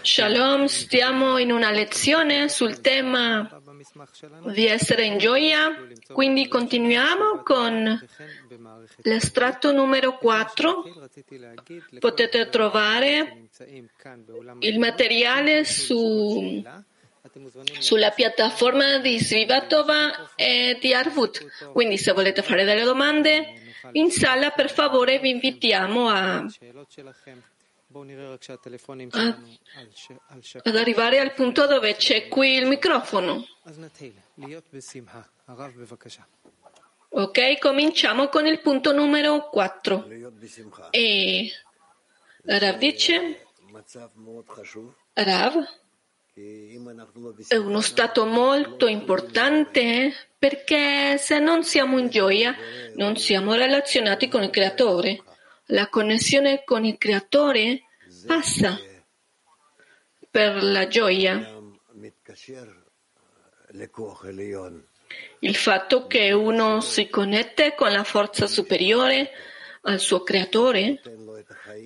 [0.00, 3.46] Shalom, stiamo in una lezione sul tema
[4.46, 8.02] di essere in gioia, quindi continuiamo con
[9.02, 11.10] l'estratto numero 4.
[11.98, 13.48] Potete trovare
[14.60, 16.62] il materiale su,
[17.78, 21.72] sulla piattaforma di Srivatova e di Arvut.
[21.72, 23.58] Quindi se volete fare delle domande
[23.92, 26.46] in sala, per favore, vi invitiamo a, a,
[30.62, 33.46] ad arrivare al punto dove c'è qui il microfono.
[37.16, 40.08] Ok, cominciamo con il punto numero 4.
[40.90, 41.52] E
[42.46, 43.46] Rav dice,
[45.12, 45.64] Rav,
[47.46, 50.12] è uno stato molto importante
[50.44, 52.54] perché se non siamo in gioia
[52.96, 55.22] non siamo relazionati con il creatore.
[55.68, 57.84] La connessione con il creatore
[58.26, 58.78] passa
[60.30, 61.62] per la gioia.
[65.38, 69.30] Il fatto che uno si connette con la forza superiore
[69.84, 71.00] al suo creatore,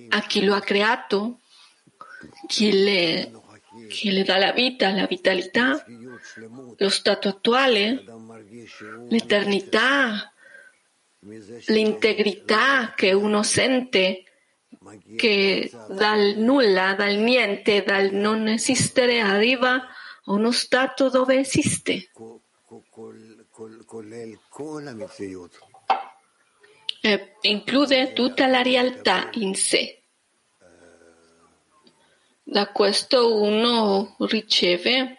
[0.09, 1.39] a chi lo ha creato,
[2.45, 3.31] chi le
[3.87, 5.83] che le dà la vita, la vitalità,
[6.77, 8.03] lo stato attuale,
[9.09, 10.33] l'eternità,
[11.67, 14.23] l'integrità che uno sente
[15.15, 19.87] che dal nulla, dal niente, dal non esistere arriva a
[20.25, 22.09] uno stato dove esiste.
[27.01, 30.03] E include tutta la realtà in sé.
[32.43, 35.17] Da questo uno riceve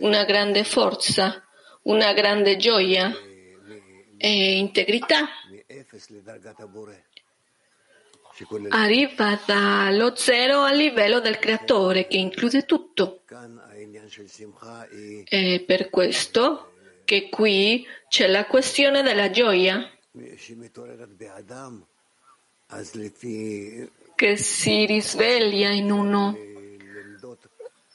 [0.00, 1.45] una grande forza,
[1.86, 3.12] una grande gioia
[4.16, 5.28] e integrità.
[8.70, 13.22] Arriva dallo zero al livello del creatore che include tutto.
[15.24, 16.72] È per questo
[17.04, 19.90] che qui c'è la questione della gioia
[24.14, 26.36] che si risveglia in uno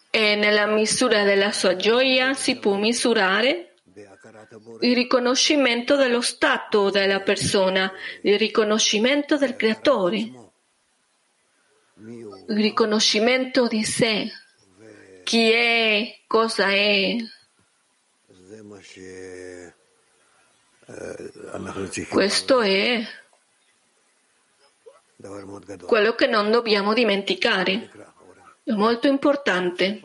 [0.10, 3.71] e nella misura della sua gioia si può misurare
[4.82, 7.92] il riconoscimento dello stato della persona,
[8.22, 10.18] il riconoscimento del creatore,
[11.98, 14.32] il riconoscimento di sé,
[15.24, 17.16] chi è, cosa è.
[22.10, 23.08] Questo è
[25.86, 27.90] quello che non dobbiamo dimenticare.
[28.64, 30.02] È molto importante.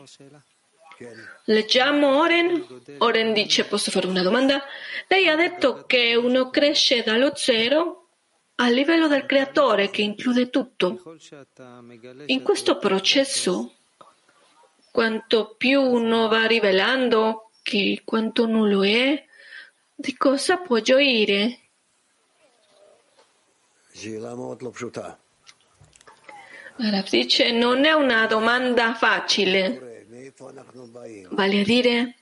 [1.49, 2.65] Leggiamo Oren.
[2.97, 4.63] Oren dice, posso fare una domanda?
[5.07, 8.09] Lei ha detto che uno cresce dallo zero
[8.55, 11.15] al livello del creatore che include tutto.
[12.25, 13.75] In questo processo,
[14.91, 19.25] quanto più uno va rivelando che quanto nullo è,
[19.95, 21.59] di cosa può gioire?
[26.75, 29.86] Rav dice non è una domanda facile,
[31.29, 32.15] vale a dire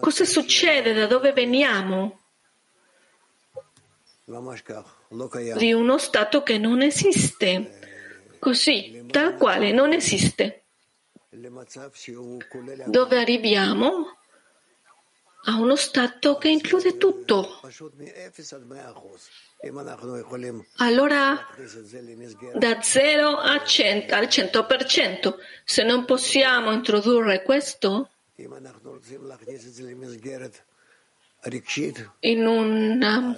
[0.00, 2.20] cosa succede, da dove veniamo?
[5.56, 10.64] Di uno stato che non esiste, così, tal quale non esiste.
[12.86, 14.16] Dove arriviamo?
[15.44, 17.60] A uno stato che include tutto.
[20.76, 21.46] Allora,
[22.54, 28.10] da 0 a 100, al 100%, se non possiamo introdurre questo
[32.20, 33.36] in una,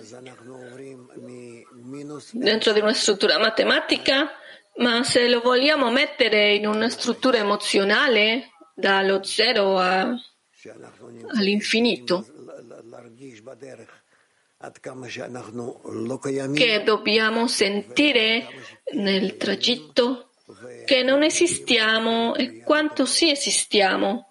[2.33, 4.31] dentro di una struttura matematica,
[4.77, 9.79] ma se lo vogliamo mettere in una struttura emozionale, dallo 0
[11.29, 12.27] all'infinito,
[16.53, 18.47] che dobbiamo sentire
[18.93, 20.31] nel tragitto
[20.85, 24.27] che non esistiamo e quanto sì esistiamo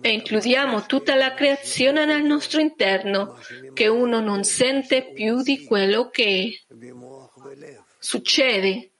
[0.00, 3.38] e includiamo tutta la creazione nel nostro interno,
[3.74, 6.62] che uno non sente più di quello che
[7.98, 8.90] succede,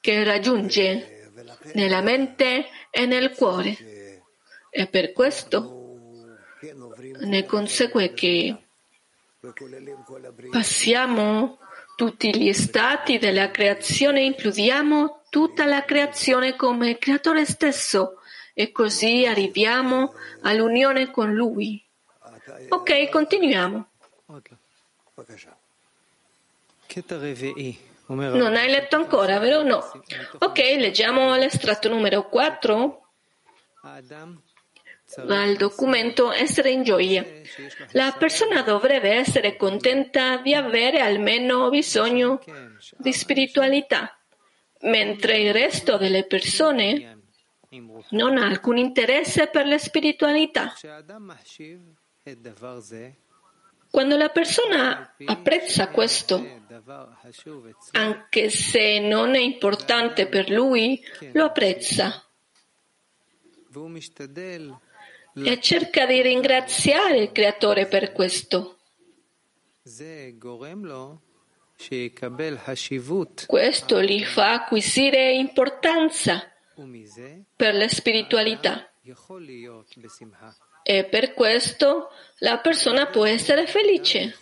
[0.00, 1.30] che raggiunge
[1.74, 4.22] nella mente e nel cuore.
[4.70, 5.76] E per questo
[7.20, 8.65] ne consegue che
[10.50, 11.58] Passiamo
[11.96, 18.20] tutti gli stati della creazione, includiamo tutta la creazione come creatore stesso
[18.54, 21.82] e così arriviamo all'unione con lui.
[22.68, 23.88] Ok, continuiamo.
[28.06, 29.62] Non hai letto ancora, vero?
[29.62, 29.78] No.
[30.38, 33.08] Ok, leggiamo l'estratto numero 4
[35.24, 37.24] dal documento Essere in gioia.
[37.92, 42.40] La persona dovrebbe essere contenta di avere almeno bisogno
[42.96, 44.18] di spiritualità,
[44.82, 47.18] mentre il resto delle persone
[48.10, 50.72] non ha alcun interesse per la spiritualità.
[53.90, 56.44] Quando la persona apprezza questo,
[57.92, 61.02] anche se non è importante per lui,
[61.32, 62.20] lo apprezza
[65.44, 68.78] e cerca di ringraziare il Creatore per questo.
[73.46, 76.50] Questo gli fa acquisire importanza
[77.54, 78.90] per la spiritualità
[80.82, 84.36] e per questo la persona può essere felice.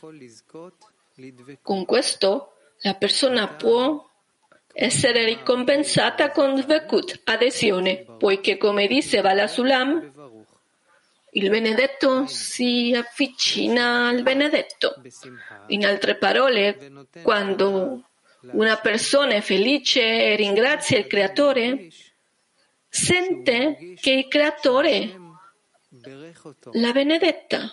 [1.63, 2.53] Con questo
[2.83, 4.09] la persona può
[4.73, 10.13] essere ricompensata con Vekut, adesione, poiché come dice Valasulam,
[11.37, 15.01] il benedetto si avvicina al benedetto.
[15.69, 18.09] In altre parole, quando
[18.53, 21.89] una persona è felice e ringrazia il creatore,
[22.89, 25.23] sente che il creatore
[26.73, 27.73] la benedetta,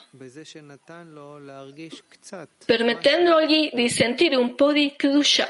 [2.65, 5.47] permettendogli di sentire un po' di Kedusha,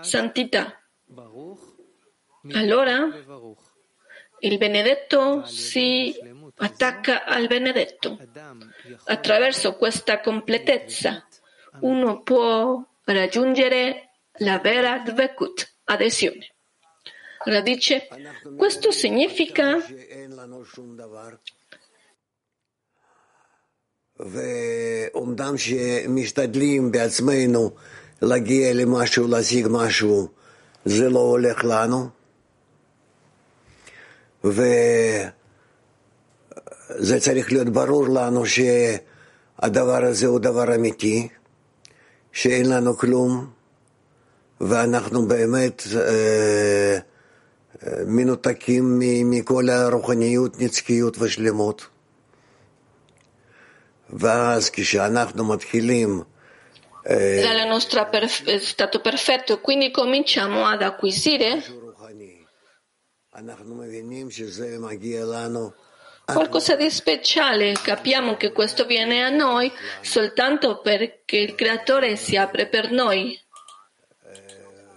[0.00, 0.80] santità.
[2.52, 3.08] Allora
[4.40, 6.14] il benedetto si
[6.57, 8.17] attacca al benedetto.
[9.05, 11.25] Attraverso questa completezza
[11.81, 14.09] uno può raggiungere
[14.39, 16.47] la vera dvekut, adesione.
[17.43, 18.07] Radice,
[18.55, 19.77] questo significa
[24.19, 27.71] ואומנם שמשתדלים בעצמנו
[28.21, 30.27] להגיע למשהו, להשיג משהו,
[30.85, 32.09] זה לא הולך לנו.
[36.90, 41.28] וזה צריך להיות ברור לנו שהדבר הזה הוא דבר אמיתי,
[42.32, 43.50] שאין לנו כלום,
[44.60, 46.98] ואנחנו באמת אה,
[48.06, 51.86] מנותקים מכל הרוחניות, נצחיות ושלמות.
[54.10, 56.22] ואז כשאנחנו מתחילים
[57.46, 61.62] dal nostro perf- stato perfetto, quindi cominciamo ad acquisire
[66.26, 67.72] qualcosa di speciale.
[67.72, 73.40] Capiamo che questo viene a noi soltanto perché il Creatore si apre per noi.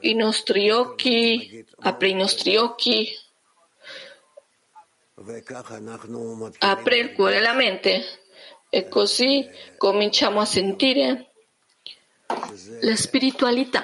[0.02, 3.14] I nostri occhi, apre i nostri occhi,
[6.60, 8.04] apre il cuore e la mente.
[8.70, 9.48] E così
[9.78, 11.32] cominciamo a sentire
[12.82, 13.84] la spiritualità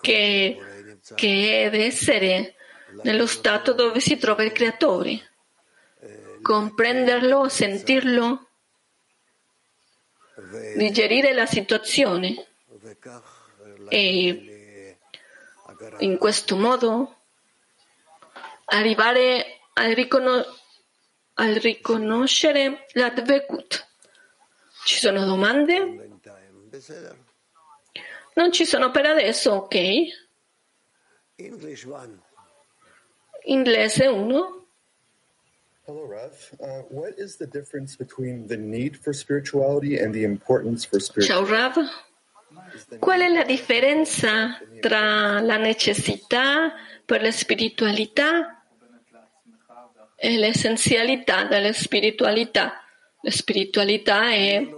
[0.00, 0.58] che,
[1.14, 2.54] che deve essere
[3.02, 5.28] nello stato dove si trova il creatore.
[6.48, 8.48] Comprenderlo, sentirlo,
[10.76, 12.46] digerire la situazione
[13.90, 14.96] e
[15.98, 17.16] in questo modo
[18.64, 20.42] arrivare al, ricono-
[21.34, 23.86] al riconoscere la Dvekut.
[24.86, 26.08] Ci sono domande?
[28.32, 29.76] Non ci sono per adesso, ok?
[33.42, 34.67] Inglese 1.
[35.88, 36.36] Hello, Rav.
[36.60, 41.46] Uh, what is the difference between the need for spirituality and the importance for Ciao
[41.46, 41.50] spirituality?
[41.50, 42.98] Rav.
[43.00, 46.74] Qual è la differenza tra la necessità
[47.06, 48.62] per la spiritualità
[50.14, 52.84] e l'essenzialità della spiritualità?
[53.22, 54.68] La spiritualità è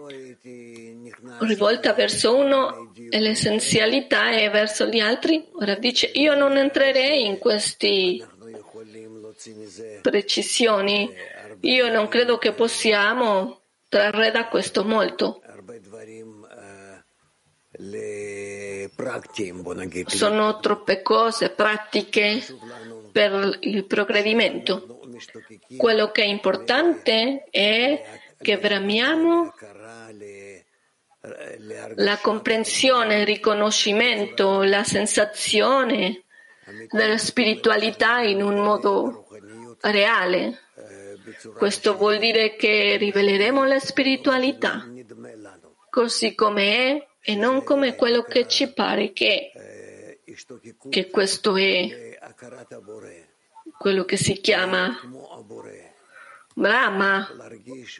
[1.41, 5.45] rivolta verso uno e l'essenzialità è verso gli altri?
[5.55, 8.29] Ora dice, io non entrerei in queste
[10.03, 11.11] precisioni.
[11.61, 15.43] Io non credo che possiamo trarre da questo molto.
[20.07, 22.45] Sono troppe cose pratiche
[23.13, 25.01] per il progredimento.
[25.77, 28.03] Quello che è importante è
[28.39, 29.55] che bramiamo
[31.97, 36.25] la comprensione, il riconoscimento, la sensazione
[36.91, 39.27] della spiritualità in un modo
[39.81, 40.59] reale.
[41.57, 44.87] Questo vuol dire che riveleremo la spiritualità
[45.91, 49.53] così come è e non come quello che ci pare che
[50.89, 52.17] che questo è
[53.77, 54.97] quello che si chiama
[56.53, 57.29] Brahma,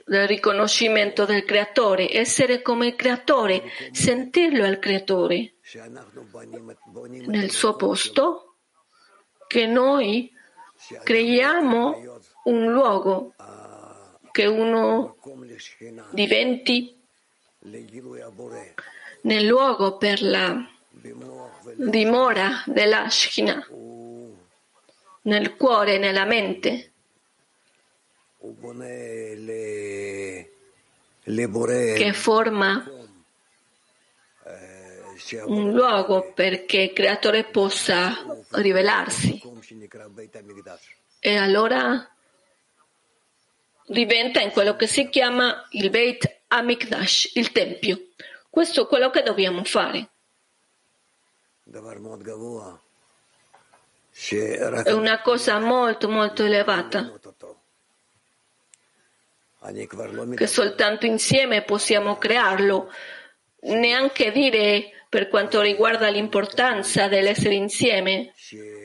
[0.05, 5.55] del riconoscimento del creatore, essere come il creatore, sentirlo al creatore,
[7.27, 8.57] nel suo posto
[9.47, 10.31] che noi
[11.03, 13.35] creiamo un luogo
[14.31, 15.17] che uno
[16.11, 16.97] diventi
[19.23, 20.69] nel luogo per la
[21.77, 23.69] dimora della Shekhinah,
[25.23, 26.93] nel cuore, nella mente.
[31.97, 33.00] che forma
[35.45, 38.17] un luogo perché il creatore possa
[38.51, 39.41] rivelarsi
[41.21, 42.09] e allora
[43.87, 48.09] diventa in quello che si chiama il Beit Amikdash, il Tempio.
[48.49, 50.09] Questo è quello che dobbiamo fare.
[54.85, 57.13] È una cosa molto molto elevata
[60.35, 62.93] che soltanto insieme possiamo crearlo.
[63.63, 68.33] Neanche dire per quanto riguarda l'importanza dell'essere insieme,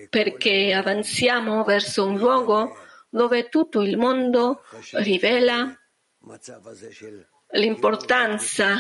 [0.09, 2.75] perché avanziamo verso un luogo
[3.09, 4.63] dove tutto il mondo
[4.93, 5.79] rivela
[7.51, 8.77] l'importanza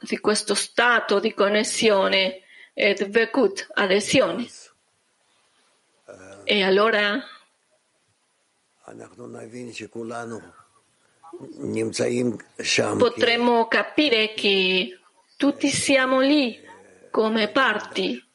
[0.00, 2.42] di questo stato di connessione
[2.74, 4.48] ed vekut, adesione.
[6.42, 7.22] E allora
[12.98, 14.98] potremmo capire che
[15.36, 16.70] tutti siamo lì
[17.12, 18.26] come parti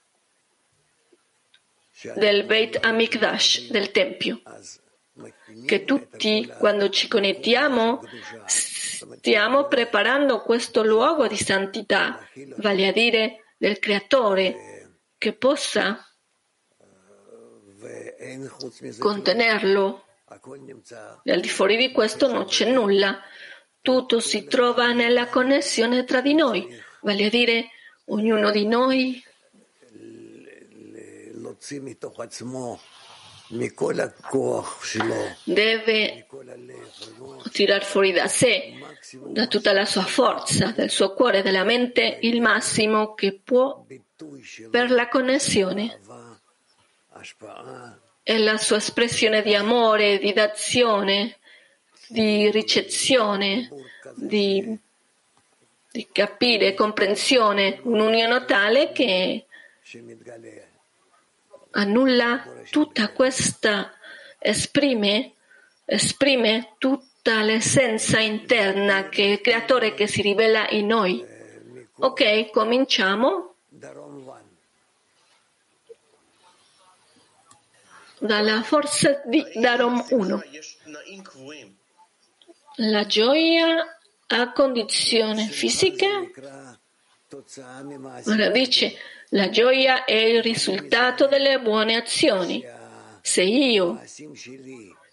[2.15, 4.39] del Beit Amikdash, del Tempio,
[5.65, 8.01] che tutti quando ci connettiamo
[8.45, 12.25] stiamo preparando questo luogo di santità,
[12.57, 16.07] vale a dire del Creatore, che possa
[18.99, 20.05] contenerlo.
[21.23, 23.19] E al di fuori di questo non c'è nulla.
[23.81, 26.67] Tutto si trova nella connessione tra di noi,
[27.01, 27.69] vale a dire
[28.07, 29.23] ognuno di noi?
[35.45, 36.27] Deve
[37.51, 38.73] tirar fuori da sé,
[39.27, 43.85] da tutta la sua forza, dal suo cuore, dalla mente, il massimo che può
[44.69, 45.99] per la connessione.
[48.23, 51.37] E la sua espressione di amore, di d'azione,
[52.09, 53.69] di ricezione,
[54.15, 54.77] di,
[55.97, 59.47] di capire, comprensione, un'unione tale che
[61.71, 63.97] annulla tutta questa,
[64.37, 65.33] esprime,
[65.85, 71.25] esprime tutta l'essenza interna che è il creatore che si rivela in noi.
[71.95, 73.55] Ok, cominciamo.
[78.19, 80.43] Dalla forza di Darom 1.
[82.75, 83.97] La gioia
[84.27, 86.07] ha condizione fisica?
[88.25, 88.95] Ora dice
[89.29, 92.63] la gioia è il risultato delle buone azioni.
[93.21, 94.01] Se io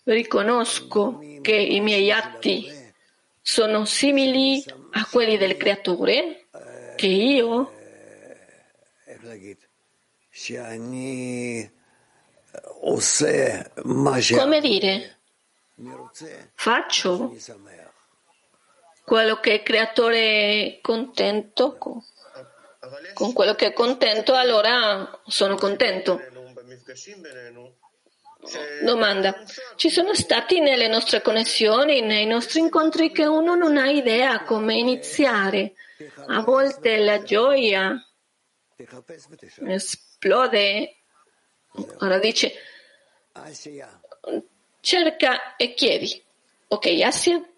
[0.04, 2.70] riconosco che i miei atti
[3.40, 6.46] sono simili a quelli del Creatore,
[6.96, 7.72] che io
[14.36, 15.18] come dire,
[16.54, 17.36] faccio
[19.04, 21.76] quello che il Creatore è contento
[23.14, 26.20] con quello che è contento, allora sono contento.
[28.82, 29.42] Domanda.
[29.76, 34.74] Ci sono stati nelle nostre connessioni, nei nostri incontri che uno non ha idea come
[34.74, 35.74] iniziare.
[36.26, 37.94] A volte la gioia
[39.66, 40.96] esplode.
[42.00, 42.52] Ora dice,
[44.80, 46.22] cerca e chiedi.
[46.68, 47.53] Ok, Asia?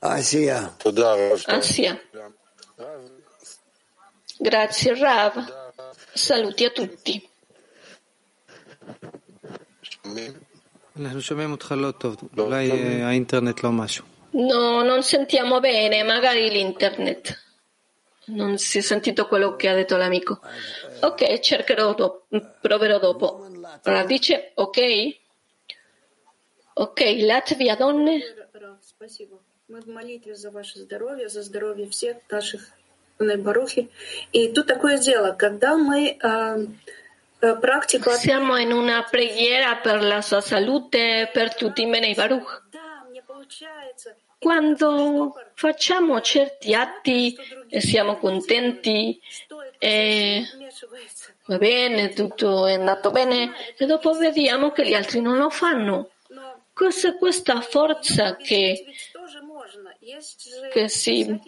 [0.00, 0.74] Asia.
[1.46, 2.00] Asia.
[4.38, 5.72] Grazie Rav.
[6.12, 7.28] Saluti a tutti.
[14.30, 17.48] No, non sentiamo bene, magari l'internet.
[18.26, 20.40] Non si è sentito quello che ha detto l'amico.
[21.00, 22.26] Ok, cercherò dopo,
[22.60, 23.46] proverò dopo.
[23.82, 25.18] Allora dice ok?
[26.74, 28.20] Ok, Latvia donne.
[29.69, 32.71] Мы в молитве за ваше здоровье, за здоровье всех наших
[33.17, 33.89] Барухи.
[34.31, 36.19] И тут такое дело, когда мы
[37.39, 38.11] Pratico...
[38.11, 42.63] Siamo in una preghiera per la sua salute, per tutti i Menei Baruch.
[44.39, 47.37] Quando facciamo certi atti
[47.69, 49.19] e siamo contenti
[49.77, 50.43] e
[51.45, 56.09] va bene, tutto è andato bene, e dopo vediamo che gli altri non lo fanno.
[56.73, 58.85] Cos'è questa forza che
[60.72, 61.40] che si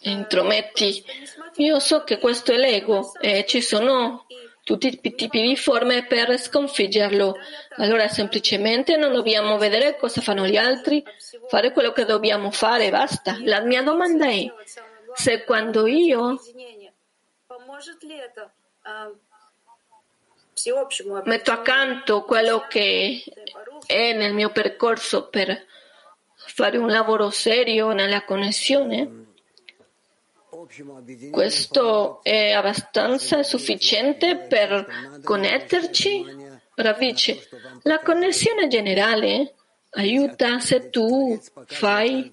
[0.00, 1.04] intrometti.
[1.56, 4.26] Io so che questo è l'ego e ci sono
[4.62, 7.36] tutti i tipi di forme per sconfiggerlo.
[7.76, 11.02] Allora semplicemente non dobbiamo vedere cosa fanno gli altri,
[11.48, 13.38] fare quello che dobbiamo fare e basta.
[13.42, 14.52] La mia domanda è
[15.14, 16.38] se quando io
[21.24, 23.22] metto accanto quello che
[23.86, 25.66] è nel mio percorso per
[26.52, 29.28] fare un lavoro serio nella connessione,
[31.30, 36.48] questo è abbastanza sufficiente per connetterci?
[36.74, 37.48] Ravice,
[37.82, 39.54] la connessione generale
[39.90, 42.32] aiuta se tu fai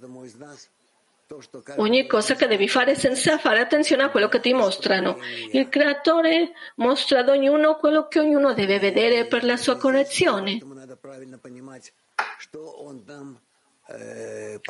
[1.77, 5.17] ogni cosa che devi fare senza fare attenzione a quello che ti mostrano.
[5.51, 10.59] Il creatore mostra ad ognuno quello che ognuno deve vedere per la sua correzione.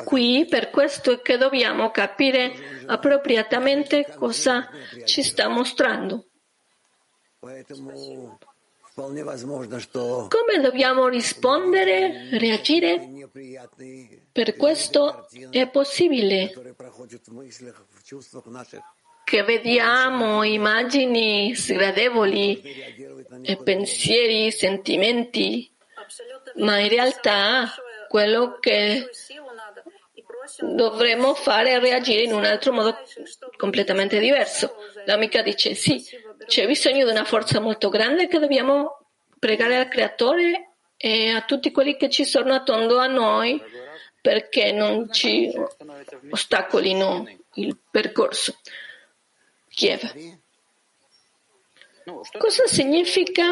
[0.04, 2.52] Qui per questo è che dobbiamo capire
[2.86, 4.70] appropriatamente cosa
[5.04, 6.26] ci sta mostrando.
[10.28, 13.28] Come dobbiamo rispondere, reagire?
[14.32, 16.52] Per questo è possibile
[19.24, 22.62] che vediamo immagini sgradevoli
[23.42, 25.70] e pensieri, sentimenti,
[26.56, 27.72] ma in realtà
[28.08, 29.08] quello che
[30.60, 32.96] dovremmo fare è reagire in un altro modo
[33.56, 34.74] completamente diverso.
[35.04, 36.04] L'amica dice sì,
[36.46, 39.06] c'è bisogno di una forza molto grande che dobbiamo
[39.38, 43.62] pregare al creatore e a tutti quelli che ci sono attorno a noi
[44.20, 45.52] perché non ci
[46.30, 48.58] ostacolino il percorso.
[49.68, 50.36] Kiev.
[52.38, 53.44] Cosa significa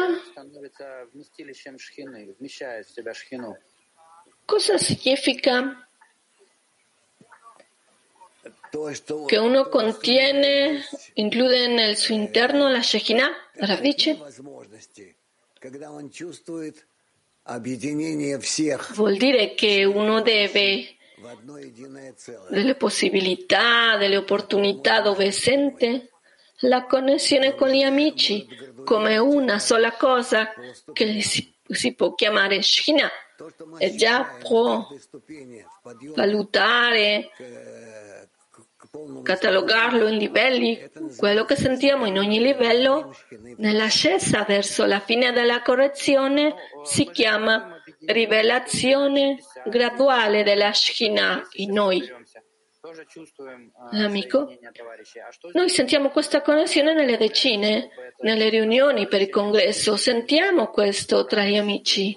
[4.47, 5.85] Cosa significa
[9.25, 10.81] che uno contiene,
[11.15, 14.17] include nel suo interno la Shekinah, la?
[18.93, 20.95] Vuol dire che uno deve
[22.49, 26.11] delle possibilità, delle opportunità dove sente
[26.61, 28.47] la connessione con gli amici
[28.85, 30.53] come una sola cosa
[30.93, 33.11] che si, si può chiamare Shekinah
[33.77, 34.87] e già può
[36.15, 37.29] valutare,
[39.23, 43.15] catalogarlo in livelli, quello che sentiamo in ogni livello,
[43.57, 52.16] nell'ascesa verso la fine della correzione si chiama rivelazione graduale della Shekhinah in noi.
[53.91, 54.49] L'amico?
[55.53, 61.57] Noi sentiamo questa connessione nelle decine, nelle riunioni per il congresso, sentiamo questo tra gli
[61.57, 62.15] amici.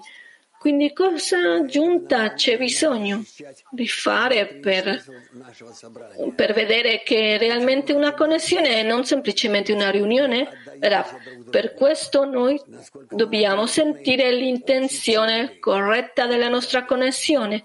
[0.61, 3.25] Quindi cosa aggiunta c'è bisogno
[3.70, 5.03] di fare per,
[6.35, 10.46] per vedere che è realmente una connessione e non semplicemente una riunione?
[11.49, 12.61] Per questo noi
[13.09, 17.62] dobbiamo sentire l'intenzione corretta della nostra connessione,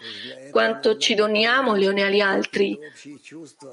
[0.49, 2.79] quanto ci doniamo gli uni agli altri,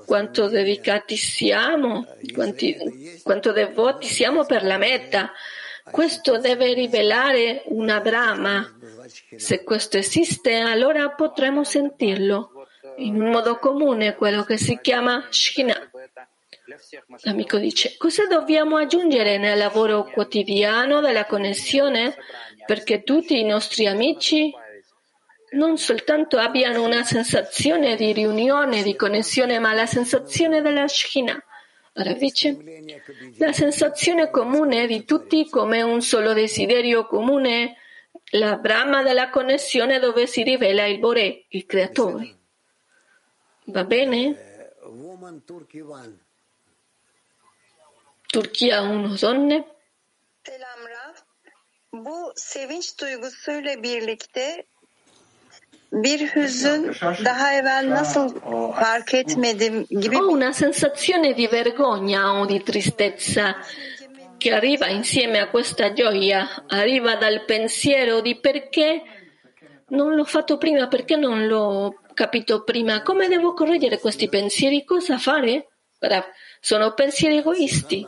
[0.04, 2.76] quanto dedicati siamo, quanti,
[3.22, 5.30] quanto devoti siamo per la meta.
[5.88, 8.78] Questo deve rivelare una brama
[9.36, 15.90] se questo esiste, allora potremo sentirlo in un modo comune, quello che si chiama Shkina.
[17.22, 22.14] L'amico dice, cosa dobbiamo aggiungere nel lavoro quotidiano della connessione
[22.66, 24.52] perché tutti i nostri amici
[25.52, 31.42] non soltanto abbiano una sensazione di riunione, di connessione, ma la sensazione della Shkina.
[31.94, 32.56] Ora dice,
[33.36, 37.76] la sensazione comune di tutti come un solo desiderio comune
[38.34, 42.36] la Brahma della connessione dove si rivela il Bore, il creatore.
[43.64, 44.70] Va bene?
[48.26, 49.64] Turchia 1 donne.
[50.42, 51.24] Selam Raf.
[51.92, 54.66] Bu sevinç duygusuyla birlikte
[55.92, 56.86] bir hüzün
[57.24, 58.40] daha evvel nasıl
[58.72, 63.56] fark etmedim gibi Ho una sensazione di vergogna o di tristezza
[64.42, 69.02] che arriva insieme a questa gioia, arriva dal pensiero di perché
[69.90, 75.16] non l'ho fatto prima, perché non l'ho capito prima, come devo correggere questi pensieri, cosa
[75.16, 75.68] fare?
[76.58, 78.04] Sono pensieri egoisti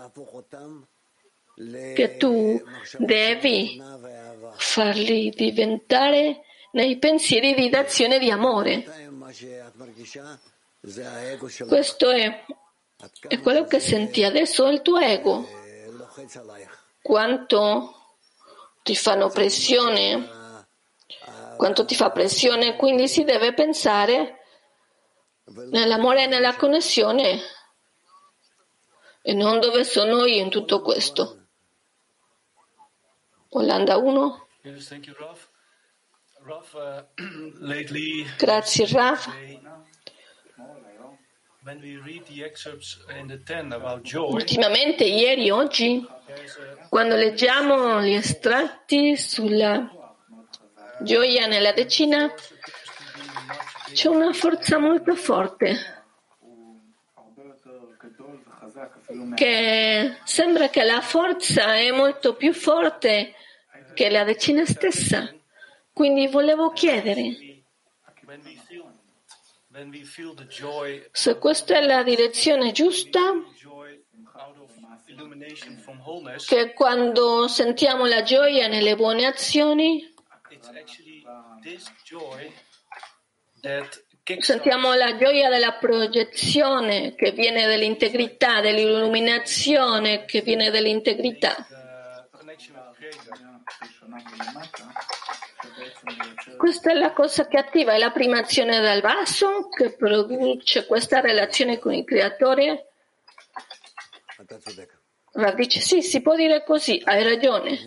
[1.95, 2.61] che tu
[2.99, 3.81] devi
[4.57, 6.41] farli diventare
[6.73, 8.85] nei pensieri di d'azione di amore.
[11.69, 12.45] Questo è,
[13.29, 15.63] è quello che senti adesso, il tuo ego
[17.03, 17.95] quanto
[18.83, 20.65] ti fanno pressione,
[21.57, 24.41] quanto ti fa pressione, quindi si deve pensare
[25.71, 27.41] nell'amore e nella connessione
[29.23, 31.47] e non dove sono io in tutto questo.
[33.51, 34.49] Olanda 1.
[34.63, 35.49] Yes, thank you, Raf.
[44.29, 46.07] Ultimamente, ieri, oggi,
[46.91, 49.91] quando leggiamo gli estratti sulla
[51.01, 52.33] gioia nella decina,
[53.93, 56.03] c'è una forza molto forte
[59.35, 63.35] che sembra che la forza è molto più forte
[63.95, 65.33] che la decina stessa.
[65.93, 67.55] Quindi volevo chiedere
[68.27, 69.64] when we feel when we feel the joy,
[71.11, 73.21] se questa è la direzione giusta,
[76.47, 80.15] che quando sentiamo la gioia nelle buone azioni,
[84.39, 91.67] sentiamo la gioia della proiezione che viene dall'integrità, dell'illuminazione che viene dall'integrità.
[96.57, 101.21] Questa è la cosa che attiva, è la prima azione del vaso che produce questa
[101.21, 102.91] relazione con il creatore.
[105.33, 107.79] Rav dice sì, si può dire così, hai ragione.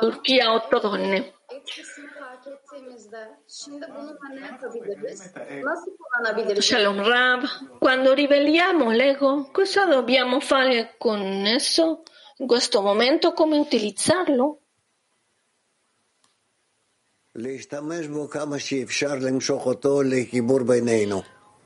[0.00, 1.34] Turchia otto donne.
[1.46, 1.64] Ecco,
[6.58, 12.02] Shalom Rab, quando ribelliamo l'ego, cosa dobbiamo fare con esso?
[12.38, 13.32] In questo momento?
[13.32, 14.60] Come utilizzarlo?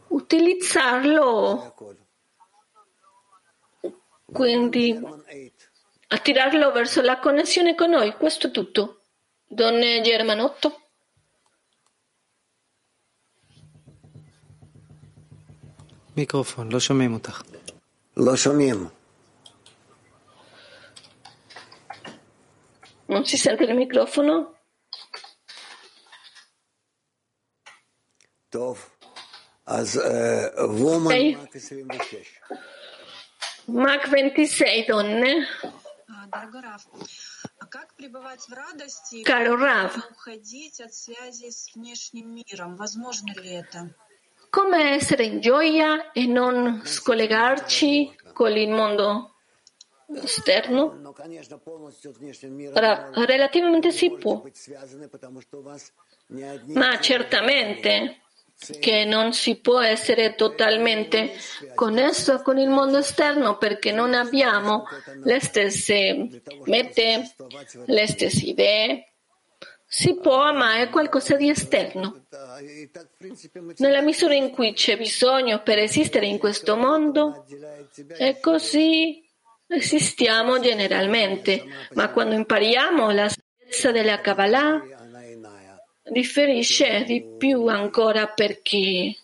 [0.08, 1.74] Utilizzarlo.
[4.32, 5.00] Quindi
[6.08, 8.99] attirarlo verso la connessione con noi, questo è tutto.
[9.50, 10.68] Don Germanotto
[16.16, 17.42] מיקרופון, לא שומעים אותך.
[18.16, 18.88] לא שומעים.
[23.10, 24.54] Non si sente il microfono?
[28.48, 28.90] טוב,
[29.66, 30.00] אז
[30.68, 32.40] וומן מק 26.
[33.68, 35.06] מק 26, דון.
[36.30, 37.00] דרגו רב.
[39.22, 40.08] Caro Rav,
[44.50, 49.34] come essere in gioia e non scollegarci con il mondo
[50.14, 51.14] esterno?
[53.14, 54.42] Relativamente si può,
[56.66, 58.22] ma certamente
[58.78, 61.32] che non si può essere totalmente
[61.74, 64.86] connesso con il mondo esterno perché non abbiamo
[65.24, 67.34] le stesse mete,
[67.86, 69.04] le stesse idee.
[69.92, 72.26] Si può ma è qualcosa di esterno.
[73.78, 77.44] Nella misura in cui c'è bisogno per esistere in questo mondo,
[78.16, 79.26] è così
[79.66, 81.64] esistiamo generalmente.
[81.94, 84.80] Ma quando impariamo la saggezza della Kabbalah,
[86.10, 89.16] differisce di più ancora perché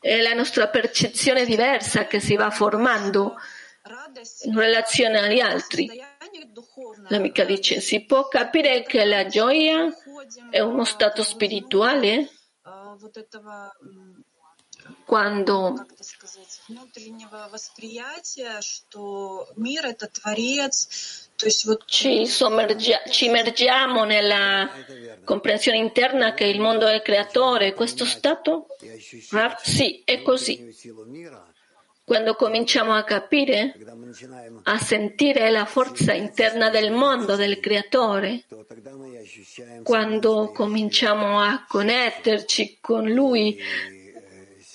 [0.00, 3.34] è la nostra percezione diversa che si va formando
[4.44, 5.90] in relazione agli altri.
[7.08, 9.88] L'amica dice, si può capire che la gioia
[10.50, 12.30] è uno stato spirituale?
[12.62, 12.96] Ah,
[15.06, 15.86] quando
[21.86, 22.26] ci,
[23.10, 24.68] ci immergiamo nella
[25.22, 28.66] comprensione interna che il mondo è creatore, questo stato?
[29.30, 30.74] Ah, sì, è così.
[32.02, 33.74] Quando cominciamo a capire,
[34.64, 38.44] a sentire la forza interna del mondo, del creatore,
[39.82, 43.58] quando cominciamo a connetterci con lui,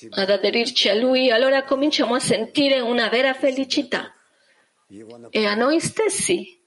[0.10, 4.14] ad aderirci a Lui, allora cominciamo a sentire una vera felicità
[5.30, 6.60] e a noi stessi.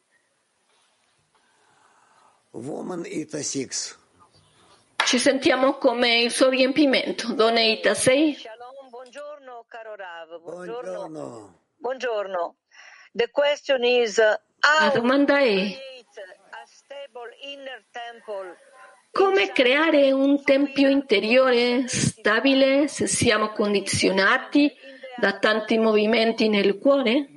[5.04, 7.32] Ci sentiamo come il suo riempimento.
[7.34, 8.34] Donne Itasei.
[8.34, 10.40] Shalom, buongiorno caro Rav.
[10.40, 11.58] Buongiorno.
[11.76, 12.56] buongiorno.
[13.12, 15.78] The question is, how La domanda è...
[16.50, 18.56] A stable inner temple
[19.14, 24.72] come creare un tempio interiore stabile se siamo condizionati
[25.16, 27.28] da tanti movimenti nel cuore?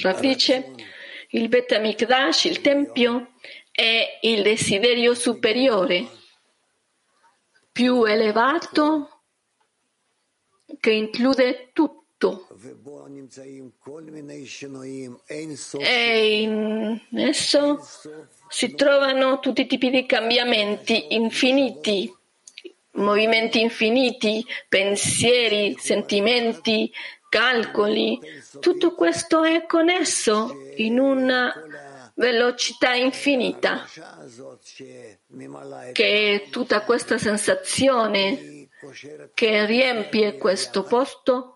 [0.00, 0.20] Rav
[1.34, 3.32] il Bet Amikdash, il Tempio,
[3.70, 6.06] è il desiderio superiore,
[7.70, 9.22] più elevato,
[10.80, 12.51] che include tutto.
[15.78, 17.80] E in esso
[18.48, 22.14] si trovano tutti i tipi di cambiamenti infiniti,
[22.92, 26.92] movimenti infiniti, pensieri, sentimenti,
[27.28, 28.18] calcoli.
[28.60, 31.52] Tutto questo è connesso in una
[32.14, 33.86] velocità infinita,
[35.92, 38.68] che è tutta questa sensazione
[39.34, 41.51] che riempie questo posto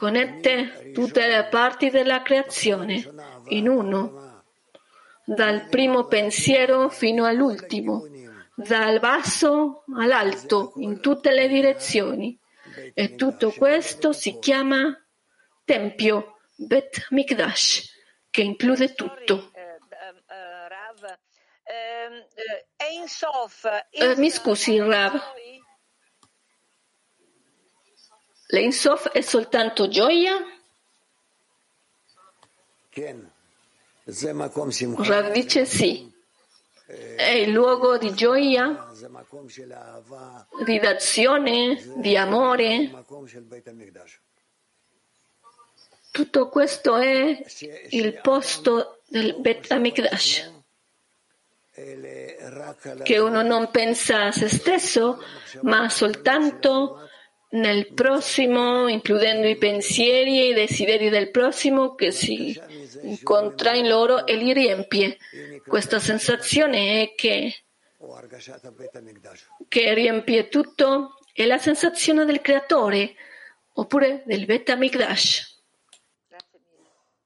[0.00, 3.04] connette tutte le parti della creazione
[3.48, 4.42] in uno,
[5.26, 8.08] dal primo pensiero fino all'ultimo,
[8.54, 12.34] dal basso all'alto, in tutte le direzioni.
[12.94, 14.96] E tutto questo si chiama
[15.66, 17.92] Tempio, Bet Mikdash,
[18.30, 19.50] che include tutto.
[19.52, 19.60] Eh,
[21.66, 22.26] eh,
[23.92, 25.20] eh, eh, mi scusi, Rav.
[28.50, 30.34] L'Einshof è soltanto gioia?
[34.96, 36.10] Rav dice sì.
[36.86, 38.88] È il luogo di gioia,
[40.64, 42.90] di d'azione, di amore.
[46.10, 47.44] Tutto questo è
[47.90, 50.58] il posto del Bet Amikdash
[53.04, 55.22] che uno non pensa a se stesso,
[55.62, 57.09] ma soltanto
[57.50, 62.60] nel prossimo, includendo i pensieri e i desideri del prossimo che si
[63.02, 65.18] incontra in loro e li riempie.
[65.66, 67.64] Questa sensazione è che,
[69.68, 73.14] che riempie tutto è la sensazione del creatore
[73.74, 75.58] oppure del beta Mikdash.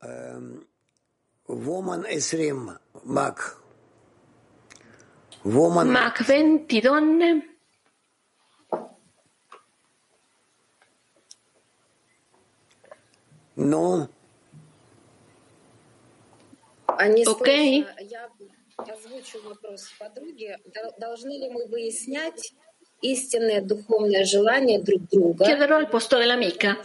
[0.03, 0.67] Ehm,
[1.47, 3.57] woman Esrim, Mac.
[5.43, 5.89] Woman...
[5.89, 7.54] Mac 20 donne.
[13.56, 14.08] נו,
[16.98, 17.84] Они Окей.
[17.84, 20.56] спросят, я озвучу вопрос подруги.
[20.74, 22.54] Дол- Должны ли мы выяснять
[23.02, 25.46] истинное духовное желание друг друга?
[25.46, 26.78] chiederò al posto dell'amica.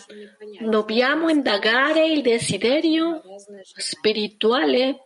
[0.60, 3.22] Dobbiamo indagare il desiderio
[3.76, 5.00] spirituale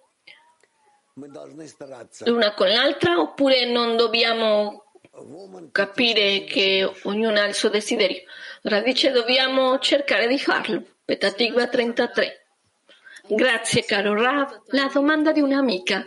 [1.16, 2.24] мы должны стараться.
[2.26, 8.22] l'una con l'altra oppure non dobbiamo Woman capire che ognuno ha il suo desiderio?
[8.62, 10.82] Radice dobbiamo cercare di farlo.
[11.05, 12.43] Petatigua 33.
[13.27, 14.63] Grazie caro Rav.
[14.67, 16.05] La domanda di un'amica.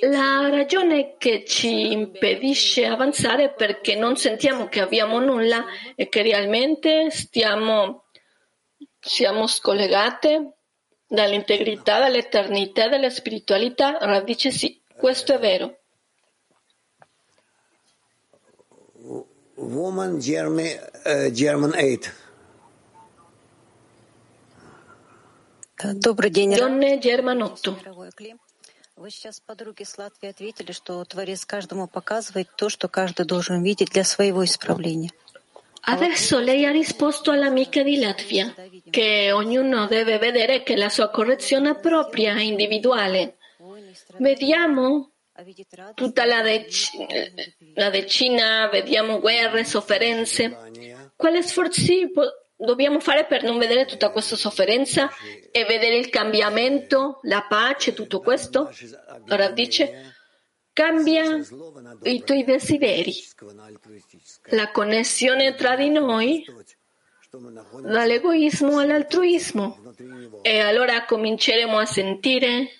[0.00, 5.64] La ragione che ci impedisce avanzare perché non sentiamo che abbiamo nulla
[5.96, 8.04] e che realmente stiamo,
[9.00, 10.58] siamo scollegate
[11.06, 13.98] dall'integrità, dall'eternità dalla spiritualità.
[13.98, 15.78] Rav dice sì, questo è vero.
[19.54, 20.66] Woman German,
[21.04, 22.26] э, German 8.
[25.83, 27.75] Добрый день, Ра- Donne Germanotto.
[27.83, 28.39] дорогой Клим.
[28.95, 33.89] Вы сейчас подруге с Латвии ответили, что Творец каждому показывает то, что каждый должен видеть
[33.89, 35.09] для своего исправления.
[35.85, 38.53] Adesso lei ha risposto all'amica di Latvia
[38.89, 43.35] che ognuno deve vedere che la sua correzione è propria e individuale.
[43.59, 50.55] Войны и страдания, Vediamo а видеть радость tutta la, dec- la decina, vediamo guerre, sofferenze.
[51.17, 55.08] Quali sforzi po- dobbiamo fare per non vedere tutta questa sofferenza
[55.50, 58.70] e vedere il cambiamento, la pace, tutto questo?
[59.28, 60.14] Ora dice,
[60.72, 61.40] cambia
[62.02, 63.14] i tuoi desideri.
[64.50, 66.44] La connessione tra di noi
[67.80, 69.94] dall'egoismo all'altruismo.
[70.42, 72.70] E allora cominceremo a sentire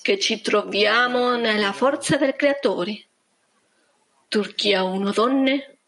[0.00, 3.04] che ci troviamo nella forza del creatore.
[4.28, 5.78] Turchia 1 donne.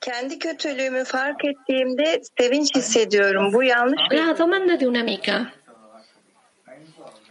[0.00, 3.52] Kendi kötülüğümü fark ettiğimde sevinç hissediyorum.
[3.52, 4.00] Bu yanlış?
[4.12, 5.52] La ah, domanda di un'amica.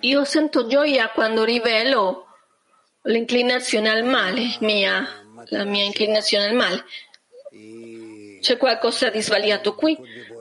[0.03, 2.27] Io sento gioia quando rivelo
[3.05, 5.07] l'inclinazione al male, mia,
[5.49, 6.83] la mia inclinazione al male.
[8.41, 9.97] C'è qualcosa di sbagliato qui?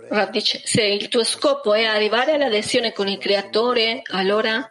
[0.08, 4.70] Rav dice, se il tuo scopo è arrivare all'adesione con il creatore, allora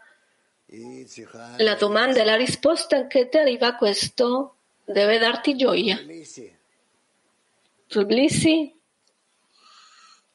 [1.58, 6.00] la domanda e la risposta che ti arriva a questo deve darti gioia.
[7.91, 7.91] Лиси.
[7.91, 8.75] Tbilisi?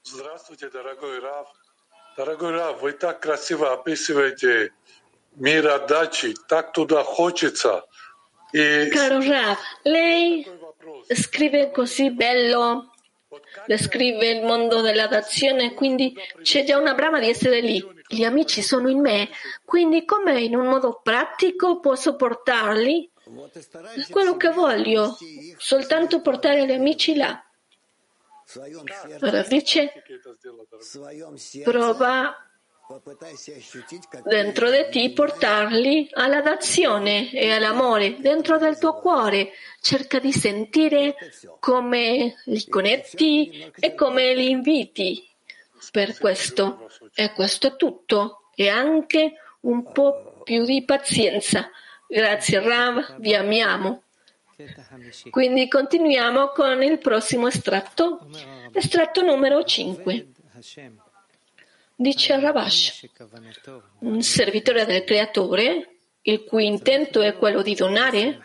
[0.04, 1.48] Здравствуйте, дорогой Рав.
[2.18, 4.72] Дорогой Рав, вы так красиво описываете
[5.36, 7.86] мир отдачи, так туда хочется.
[8.54, 11.08] И Caro Rav, lei такой вопрос.
[11.14, 12.92] scrive così bello,
[13.68, 17.84] descrive il mondo della dazione, quindi c'è già una brama di essere lì.
[18.08, 19.30] Gli amici sono in me,
[19.66, 23.12] quindi come in un modo pratico posso portarli?
[24.11, 25.17] quello che voglio,
[25.57, 27.43] soltanto portare gli amici là.
[29.21, 29.93] Ora dice,
[31.63, 32.35] prova
[34.25, 39.53] dentro di te portarli alla d'azione e all'amore dentro del tuo cuore.
[39.81, 41.15] Cerca di sentire
[41.61, 45.25] come li connetti e come li inviti.
[45.93, 51.71] Per questo, e questo è tutto, e anche un po' più di pazienza.
[52.13, 54.03] Grazie Rav, vi amiamo.
[55.31, 58.29] Quindi continuiamo con il prossimo estratto,
[58.73, 60.27] estratto numero 5.
[61.95, 63.09] Dice Ravash,
[64.01, 68.43] un servitore del creatore, il cui intento è quello di donare,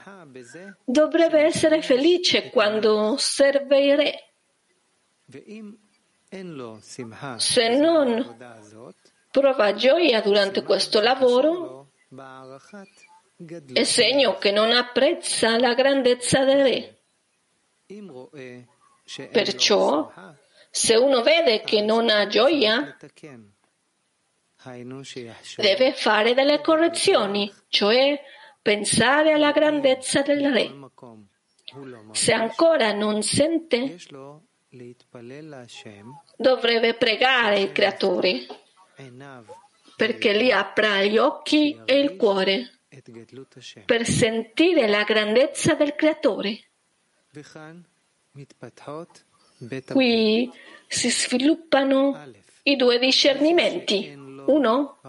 [0.84, 4.30] dovrebbe essere felice quando serve il re.
[7.38, 8.38] Se non
[9.32, 11.89] prova gioia durante questo lavoro,
[13.74, 16.98] è segno che non apprezza la grandezza del re.
[19.32, 20.12] Perciò,
[20.69, 22.98] se uno vede che non ha gioia,
[25.58, 28.19] deve fare delle correzioni, cioè
[28.62, 30.74] pensare alla grandezza del re.
[32.12, 33.98] Se ancora non sente,
[36.38, 38.45] dovrebbe pregare il creatore
[39.95, 42.74] perché gli apra gli occhi e il cuore
[43.86, 46.60] per sentire la grandezza del creatore.
[49.88, 50.51] Qui
[50.88, 54.13] si sviluppano i due discernimenti.
[54.45, 54.99] Uno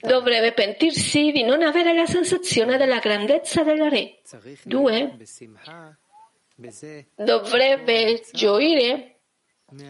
[0.00, 4.20] dovrebbe pentirsi di non avere la sensazione della grandezza del re.
[4.64, 5.16] Due
[7.14, 9.20] dovrebbe gioire,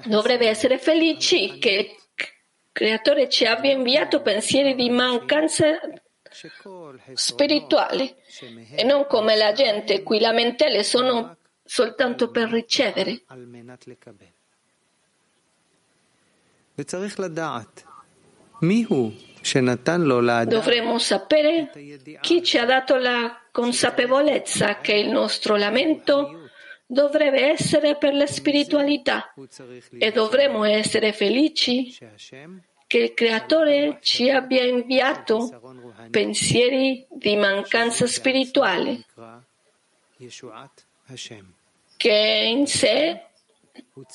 [0.06, 1.96] dovrebbe essere felici che
[2.74, 5.78] creatore ci abbia inviato pensieri di mancanza
[7.14, 8.16] spirituale
[8.74, 13.22] e non come la gente cui lamentele sono soltanto per ricevere.
[20.46, 21.70] Dovremmo sapere
[22.20, 26.43] chi ci ha dato la consapevolezza che il nostro lamento
[26.86, 29.32] dovrebbe essere per la spiritualità
[29.98, 31.96] e dovremmo essere felici
[32.86, 35.60] che il Creatore ci abbia inviato
[36.10, 39.04] pensieri di mancanza spirituale
[41.96, 43.28] che in sé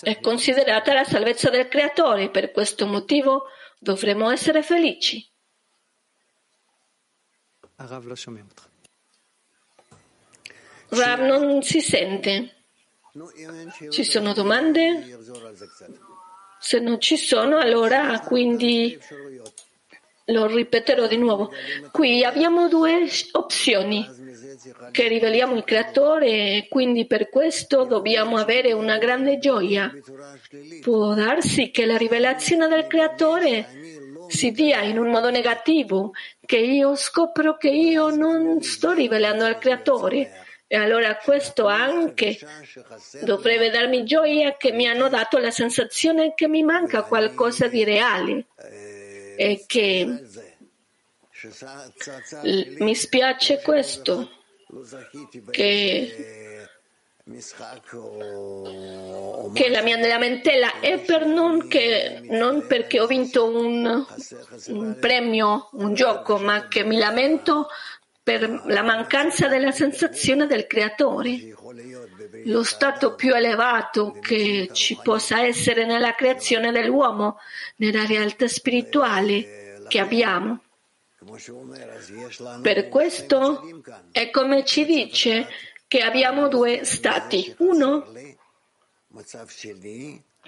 [0.02, 2.30] è considerata la salvezza del Creatore.
[2.30, 3.46] Per questo motivo
[3.80, 5.28] dovremmo essere felici.
[10.90, 12.59] Rav non si sente.
[13.90, 15.18] Ci sono domande?
[16.60, 18.98] Se non ci sono, allora quindi
[20.26, 21.52] lo ripeterò di nuovo.
[21.92, 24.08] Qui abbiamo due opzioni
[24.92, 29.92] che riveliamo il creatore e quindi per questo dobbiamo avere una grande gioia.
[30.82, 33.68] Può darsi che la rivelazione del creatore
[34.28, 36.12] si dia in un modo negativo,
[36.46, 40.46] che io scopro che io non sto rivelando al creatore.
[40.72, 42.38] E allora questo anche
[43.24, 48.46] dovrebbe darmi gioia che mi hanno dato la sensazione che mi manca qualcosa di reale
[49.36, 50.22] e che
[52.78, 54.30] mi spiace questo
[55.50, 56.68] che,
[59.54, 64.06] che la mia lamentela è per non, che, non perché ho vinto un,
[64.68, 67.70] un premio, un gioco, ma che mi lamento
[68.22, 71.54] per la mancanza della sensazione del creatore.
[72.46, 77.40] Lo stato più elevato che ci possa essere nella creazione dell'uomo,
[77.78, 80.62] nella realtà spirituale che abbiamo.
[82.62, 85.48] Per questo è come ci dice
[85.88, 87.54] che abbiamo due stati.
[87.58, 88.06] Uno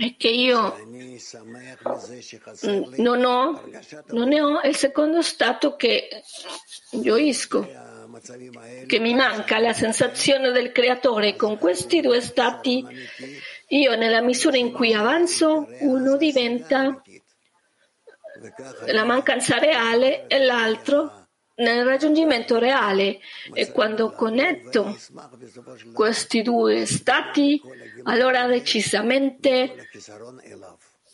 [0.02, 0.76] è che io
[2.98, 3.64] non ho,
[4.08, 6.24] non ne ho, il secondo stato che
[6.91, 7.70] gioisco,
[8.88, 11.36] che mi manca la sensazione del creatore.
[11.36, 12.84] Con questi due stati
[13.68, 16.99] io nella misura in cui avanzo, uno diventa
[18.88, 21.20] la mancanza reale e l'altro
[21.62, 23.20] nel raggiungimento reale.
[23.53, 24.97] E quando connetto
[25.93, 27.62] questi due stati,
[28.03, 29.89] allora decisamente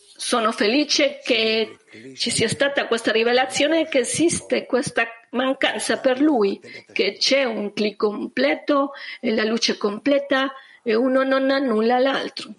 [0.00, 1.78] sono felice che
[2.16, 6.60] ci sia stata questa rivelazione che esiste questa mancanza per lui,
[6.92, 12.52] che c'è un clic completo e la luce completa e uno non annulla l'altro.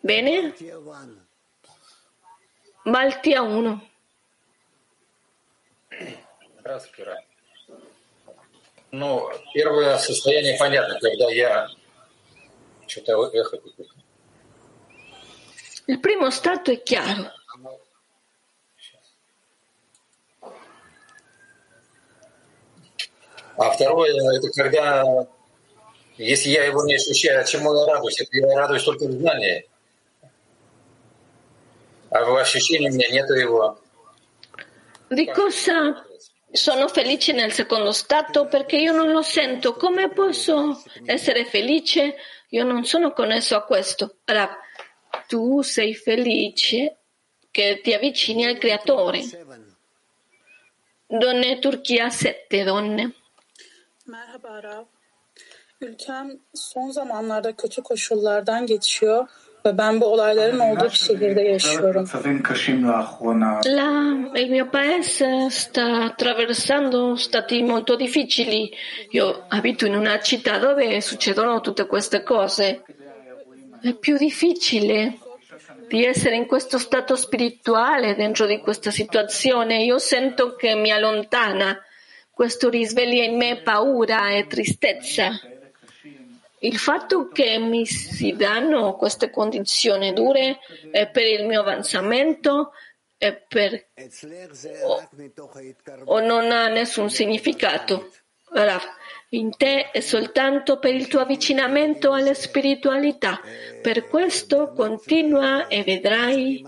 [0.00, 0.54] Bene?
[2.84, 3.89] Maltia 1.
[6.60, 7.22] Здравствуйте, Ра.
[8.92, 11.68] Ну, первое состояние понятно, когда я
[12.86, 13.84] что-то эхо какое-то.
[15.86, 17.30] Il primo stato è chiaro.
[23.56, 25.26] А второе, это когда,
[26.16, 28.20] если я его не ощущаю, чему я радуюсь?
[28.20, 29.68] Это я радуюсь только в знании.
[32.10, 33.78] А в ощущении у меня нету его.
[35.12, 36.06] Di cosa
[36.52, 38.46] sono felice nel secondo stato?
[38.46, 39.74] Perché io non lo sento.
[39.74, 42.14] Come posso essere felice?
[42.50, 44.18] Io non sono connesso a questo.
[44.24, 44.50] Rav,
[45.26, 46.98] tu sei felice
[47.50, 49.22] che ti avvicini al creatore.
[51.08, 53.12] Donne Turchia 7 donne.
[54.04, 54.86] Merhaba Rav.
[55.80, 59.28] Ülkem son zamanlarda kötü koşullardan geçiyor
[59.66, 62.06] ve ben bu olayların olduğu bir şehirde yaşıyorum.
[63.64, 68.70] La, il mio paese sta attraversando stati molto difficili.
[69.12, 72.82] Io abito in una città dove succedono tutte queste cose.
[73.82, 75.18] È più difficile
[75.88, 79.82] di essere in questo stato spirituale dentro di questa situazione.
[79.84, 81.76] Io sento che mi allontana.
[82.30, 85.38] Questo risveglia in me paura e tristezza.
[86.60, 90.58] Il fatto che mi si danno queste condizioni dure
[90.90, 92.72] è per il mio avanzamento
[93.16, 93.88] è per...
[94.84, 95.08] o,
[96.04, 98.10] o non ha nessun significato.
[98.52, 98.82] Rav,
[99.30, 103.40] in te è soltanto per il tuo avvicinamento alla spiritualità.
[103.80, 106.64] Per questo continua e vedrai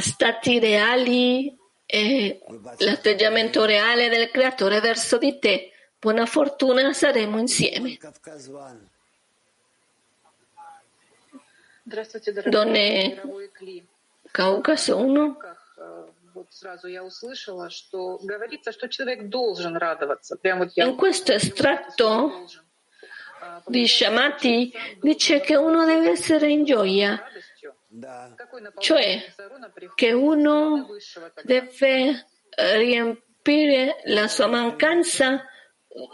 [0.00, 1.56] stati reali
[1.86, 2.40] e
[2.78, 5.72] l'atteggiamento reale del creatore verso di te.
[6.00, 7.98] Buona fortuna, saremo insieme.
[12.44, 13.20] Donne
[14.30, 15.36] Caucaso 1.
[20.74, 22.44] In questo estratto
[23.66, 27.20] di Shamati dice che uno deve essere in gioia,
[28.78, 29.34] cioè
[29.96, 30.86] che uno
[31.42, 35.44] deve э, riempire la sua mancanza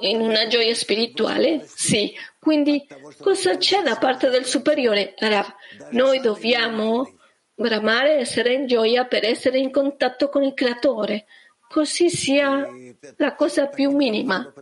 [0.01, 1.65] in una gioia spirituale?
[1.67, 2.15] Sì.
[2.39, 2.87] Quindi
[3.21, 5.15] cosa c'è da parte del superiore?
[5.19, 5.47] Rav,
[5.91, 7.15] noi dobbiamo
[7.55, 11.27] bramare essere in gioia per essere in contatto con il creatore,
[11.69, 12.69] così sia
[13.17, 14.53] la cosa più minima.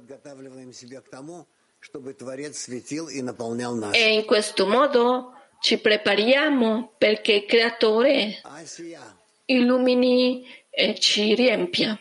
[3.93, 8.41] E in questo modo ci prepariamo perché il creatore
[9.47, 11.99] illumini e ci riempia.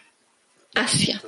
[0.74, 1.20] Asia.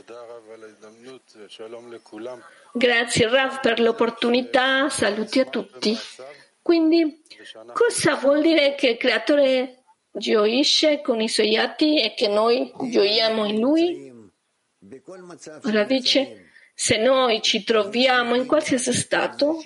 [2.74, 5.98] Grazie Rav per l'opportunità, saluti a tutti.
[6.62, 7.22] Quindi,
[7.74, 13.46] cosa vuol dire che il creatore gioisce con i suoi atti e che noi gioiamo
[13.46, 14.12] in lui?
[15.66, 19.62] Ora dice, se noi ci troviamo in qualsiasi stato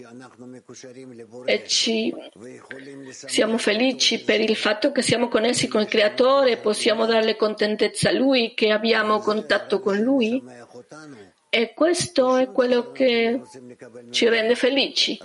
[1.46, 2.14] e ci
[3.10, 8.14] siamo felici per il fatto che siamo connessi con il creatore, possiamo darle contentezza a
[8.14, 10.44] lui, che abbiamo contatto con lui,
[11.50, 13.42] e questo è quello che
[14.12, 15.18] ci rende felici.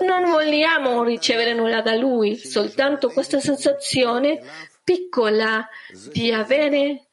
[0.00, 4.40] Non vogliamo ricevere nulla da Lui, soltanto questa sensazione
[4.84, 5.66] piccola
[6.12, 7.06] di avere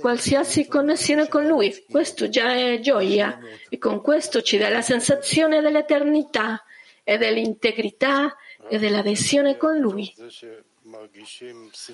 [0.00, 1.84] qualsiasi connessione con Lui.
[1.88, 3.38] Questo già è gioia
[3.68, 6.64] e con questo ci dà la sensazione dell'eternità
[7.04, 8.36] e dell'integrità
[8.68, 10.12] e dell'adesione con Lui.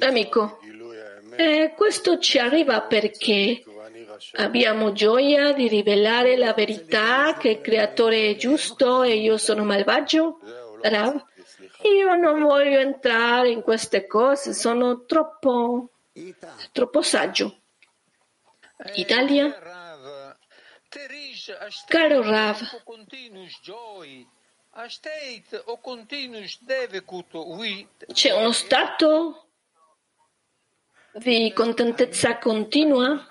[0.00, 0.60] Amico,
[1.36, 3.62] eh, questo ci arriva perché
[4.32, 10.38] abbiamo gioia di rivelare la verità che il creatore è giusto e io sono malvagio?
[10.82, 11.24] Rav,
[11.82, 15.90] io non voglio entrare in queste cose, sono troppo,
[16.72, 17.60] troppo saggio.
[18.94, 19.56] Italia?
[21.86, 22.82] Caro Rav,
[28.12, 29.46] c'è uno stato
[31.14, 33.28] di contentezza continua?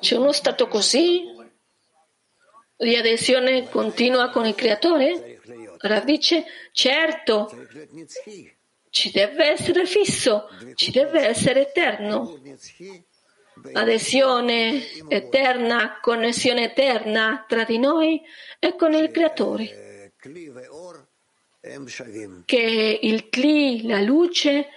[0.00, 1.22] C'è uno stato così
[2.78, 5.38] di adesione continua con il creatore?
[5.80, 7.54] Rav dice, certo,
[8.88, 12.40] ci deve essere fisso, ci deve essere eterno.
[13.72, 18.20] Adesione eterna, connessione eterna tra di noi
[18.58, 20.12] e con il creatore.
[22.44, 24.68] Che il Kli, la luce,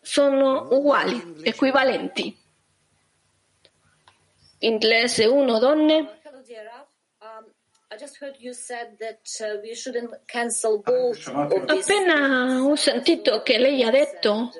[0.00, 2.36] sono uguali, equivalenti.
[4.58, 6.20] Inglese 1, donne.
[11.66, 14.50] Appena ho sentito che lei ha detto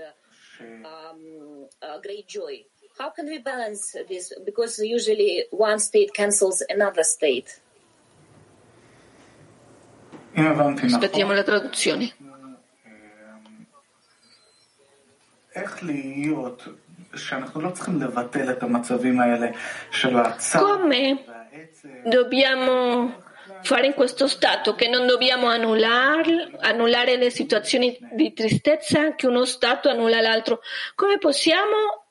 [2.98, 4.34] How can we balance this?
[4.44, 7.60] Because usually one state cancels another state.
[10.34, 12.14] Aspettiamo la traduzione.
[20.52, 21.24] Come
[22.04, 23.22] dobbiamo
[23.62, 29.44] fare in questo stato che non dobbiamo annullare, annullare le situazioni di tristezza che uno
[29.44, 30.60] stato annulla l'altro?
[30.94, 32.01] Come possiamo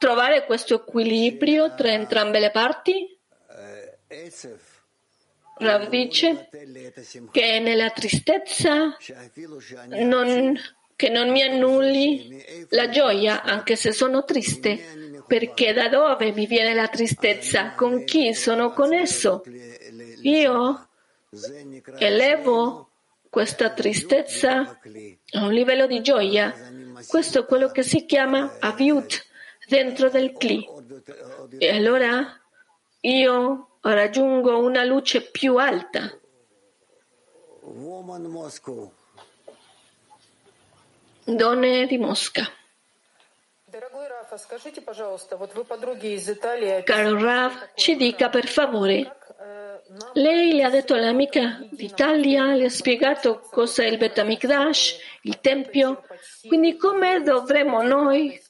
[0.00, 3.18] trovare questo equilibrio tra entrambe le parti?
[5.58, 6.48] Rav dice
[7.30, 8.96] che nella tristezza
[9.88, 10.58] non,
[10.96, 16.72] che non mi annulli la gioia, anche se sono triste, perché da dove mi viene
[16.72, 17.74] la tristezza?
[17.74, 19.42] Con chi sono connesso?
[20.22, 20.88] Io
[21.98, 22.88] elevo
[23.28, 24.80] questa tristezza
[25.32, 26.54] a un livello di gioia.
[27.06, 29.28] Questo è quello che si chiama aviut
[29.70, 30.68] dentro del Kli.
[31.58, 32.36] E allora
[33.02, 36.12] io raggiungo una luce più alta.
[41.24, 42.50] Donne di Mosca.
[46.84, 49.16] Caro Rav, ci dica per favore.
[50.14, 55.40] Lei le ha detto all'amica d'Italia, le ha spiegato cosa è il Bet Amikdash, il
[55.40, 56.04] Tempio,
[56.46, 58.40] quindi come dovremmo noi,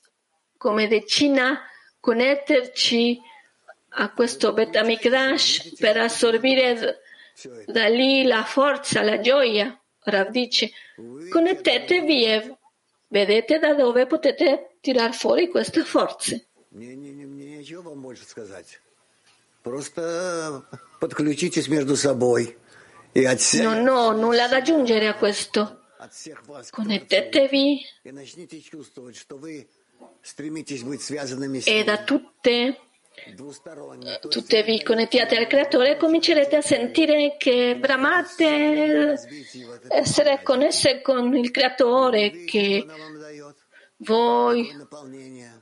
[0.60, 1.58] come decina
[2.00, 3.18] connetterci
[3.94, 7.00] a questo Bet Amikdash per assorbire
[7.64, 9.74] da lì la forza, la gioia.
[10.02, 10.70] Rav dice,
[11.30, 12.56] connettetevi e
[13.08, 16.48] vedete da dove potete tirar fuori queste forze.
[23.62, 25.84] Non ho nulla da aggiungere a questo.
[26.70, 27.80] Connettetevi
[30.19, 31.85] и начните чувствовать, что вы стремитесь быть связанными с e ним.
[31.85, 32.75] da tutte,
[33.27, 34.19] Двусторонне.
[34.19, 39.17] То есть tutte vi connettiate al Creatore e comincerete a sentire che bramate
[39.87, 42.85] essere connesse con il Creatore, che
[43.97, 44.69] voi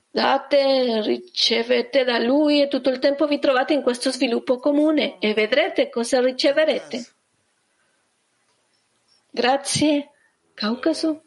[0.09, 5.33] date, ricevete da Lui e tutto il tempo vi trovate in questo sviluppo comune e
[5.33, 7.05] vedrete cosa riceverete.
[9.31, 10.09] Grazie.
[10.55, 11.23] Caucaso.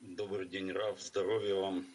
[0.00, 1.91] Добрый день, Раф, здоровья вам.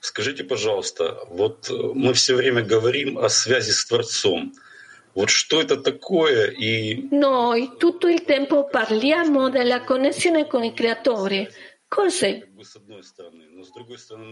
[0.00, 4.52] Скажите, пожалуйста, вот э, мы все время говорим о связи с Творцом.
[5.14, 11.50] Вот что это такое и Noi tutto il tempo parliamo della connessione con il Creatore.
[11.88, 12.46] Cos'è?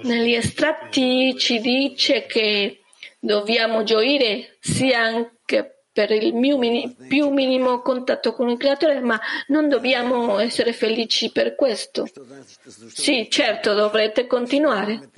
[0.04, 2.82] Negli estratti ci dice che
[3.18, 9.68] dobbiamo gioire sia anche per il mini, più minimo contatto con il creatore, ma non
[9.68, 12.06] dobbiamo essere felici per questo.
[12.86, 15.10] Sì, certo, dovrete continuare.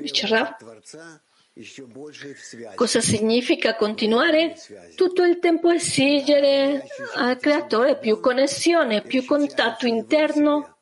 [2.77, 4.57] Cosa significa continuare?
[4.95, 10.79] Tutto il tempo esigere al creatore più connessione, più contatto interno.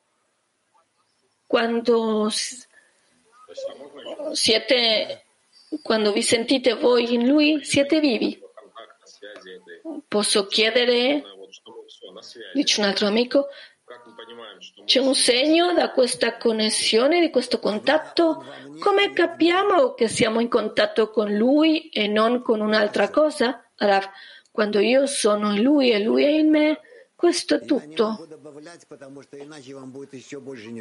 [1.44, 2.30] Quando
[4.30, 5.24] siete
[5.82, 8.46] quando vi sentite voi in lui, siete vivi
[10.06, 11.22] posso chiedere,
[12.54, 13.46] dice un altro amico,
[14.84, 18.44] c'è un segno da questa connessione, di questo contatto?
[18.80, 23.70] Come capiamo che siamo in contatto con lui e non con un'altra cosa?
[23.76, 24.10] Allora,
[24.50, 26.80] quando io sono in lui e lui è in me,
[27.14, 28.26] questo è tutto.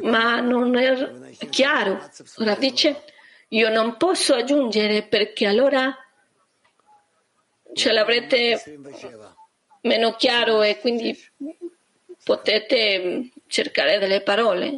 [0.02, 2.08] Ma non è chiaro.
[2.36, 3.04] Ora dice,
[3.48, 5.96] io non posso aggiungere perché allora
[7.74, 8.62] ce l'avrete
[9.82, 11.16] meno chiaro e quindi
[12.24, 14.76] potete cercare delle parole.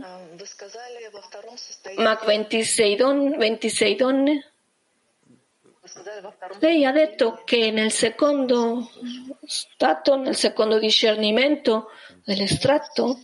[1.96, 4.52] Mach 26, don- 26 donne.
[6.60, 8.90] Lei ha detto che nel secondo
[9.46, 11.88] stato, nel secondo discernimento
[12.24, 13.18] dell'estratto,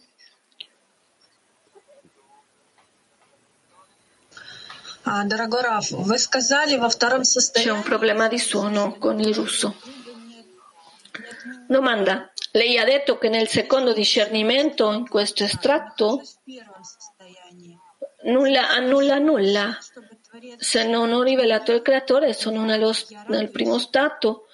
[5.25, 9.75] Дорогой Раф, вы сказали во втором c'è состоянии, un problema di suono con il russo.
[11.67, 12.31] Domanda.
[12.53, 17.77] Lei ha detto che nel secondo discernimento, in questo estratto, в первом состоянии,
[18.23, 19.77] nulla annulla nulla.
[20.57, 22.93] Se non ho rivelato il creatore, sono nello-
[23.27, 24.47] nel primo stato.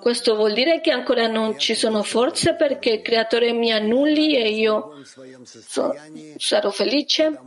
[0.00, 4.50] Questo vuol dire che ancora non ci sono forze perché il creatore mi annulli e
[4.50, 5.02] io
[5.44, 5.94] so-
[6.36, 7.38] sarò felice?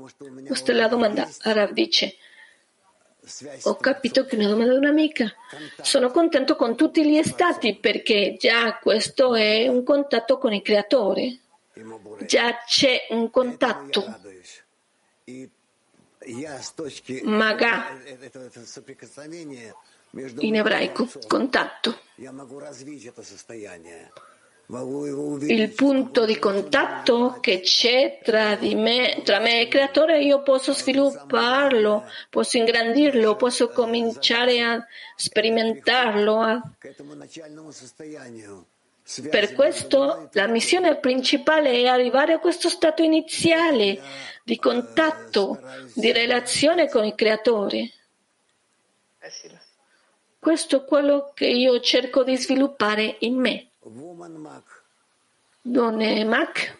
[0.46, 1.28] Questa è la domanda.
[1.44, 2.18] Arav dice,
[3.65, 5.33] ho capito che una domanda di un'amica.
[5.81, 11.39] Sono contento con tutti gli stati perché già questo è un contatto con il creatore.
[12.27, 14.19] Già c'è un contatto.
[17.23, 17.97] Maga
[20.39, 21.99] in ebraico, contatto.
[24.75, 30.73] Il punto di contatto che c'è tra, me, tra me e il creatore, io posso
[30.73, 36.41] svilupparlo, posso ingrandirlo, posso cominciare a sperimentarlo.
[36.41, 36.63] A...
[39.29, 44.01] Per questo la missione principale è arrivare a questo stato iniziale
[44.43, 45.61] di contatto,
[45.93, 47.91] di relazione con il creatore.
[50.39, 53.67] Questo è quello che io cerco di sviluppare in me.
[55.64, 56.74] Donne Mac.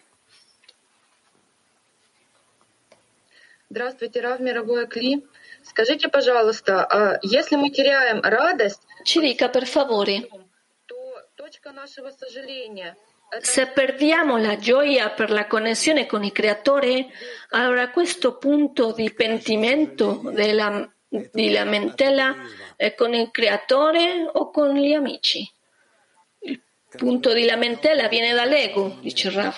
[3.70, 5.26] Здравствуйте, Рав Мировой Кли.
[5.62, 10.28] Скажите, пожалуйста, если мы теряем радость, Ci per favore,
[10.86, 10.96] то
[11.36, 12.96] точка нашего сожаления
[13.40, 17.08] se perdiamo la gioia per la connessione con il creatore,
[17.50, 22.34] allora questo punto di pentimento della, di lamentela
[22.74, 25.46] è con il creatore o con gli amici?
[26.97, 29.57] Punto di lamentela viene dall'ego, dice Rav,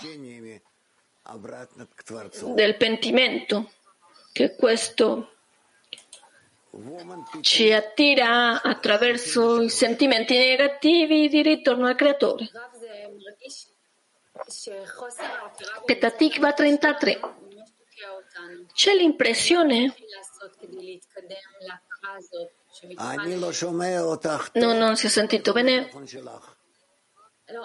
[2.53, 3.71] del pentimento,
[4.31, 5.31] che questo
[7.41, 12.49] ci attira attraverso i sentimenti negativi di ritorno al creatore.
[15.85, 17.19] Petatikva 33.
[18.73, 19.95] C'è l'impressione
[24.53, 25.89] No, non si è sentito bene.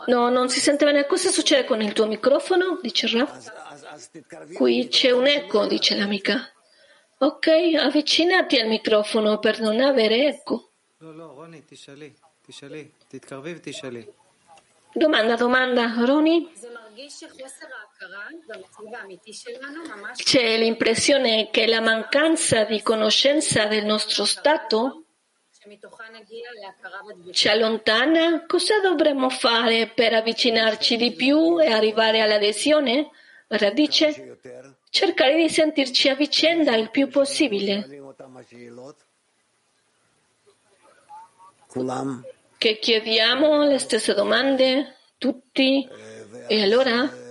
[0.07, 1.07] No, non si sente bene.
[1.07, 2.79] Cosa succede con il tuo microfono?
[2.83, 4.53] Dice Rav.
[4.53, 6.53] Qui c'è un eco, dice l'amica.
[7.19, 10.71] Ok, avvicinati al microfono per non avere eco.
[14.93, 16.51] Domanda, domanda, Roni?
[20.15, 25.05] C'è l'impressione che la mancanza di conoscenza del nostro stato
[27.33, 28.47] ci allontana?
[28.47, 33.11] Cosa dovremmo fare per avvicinarci di più e arrivare all'adesione?
[33.47, 34.39] Radice?
[34.89, 37.87] Cercare di sentirci a vicenda il più possibile.
[42.57, 45.87] Che chiediamo le stesse domande, tutti,
[46.49, 47.29] e allora?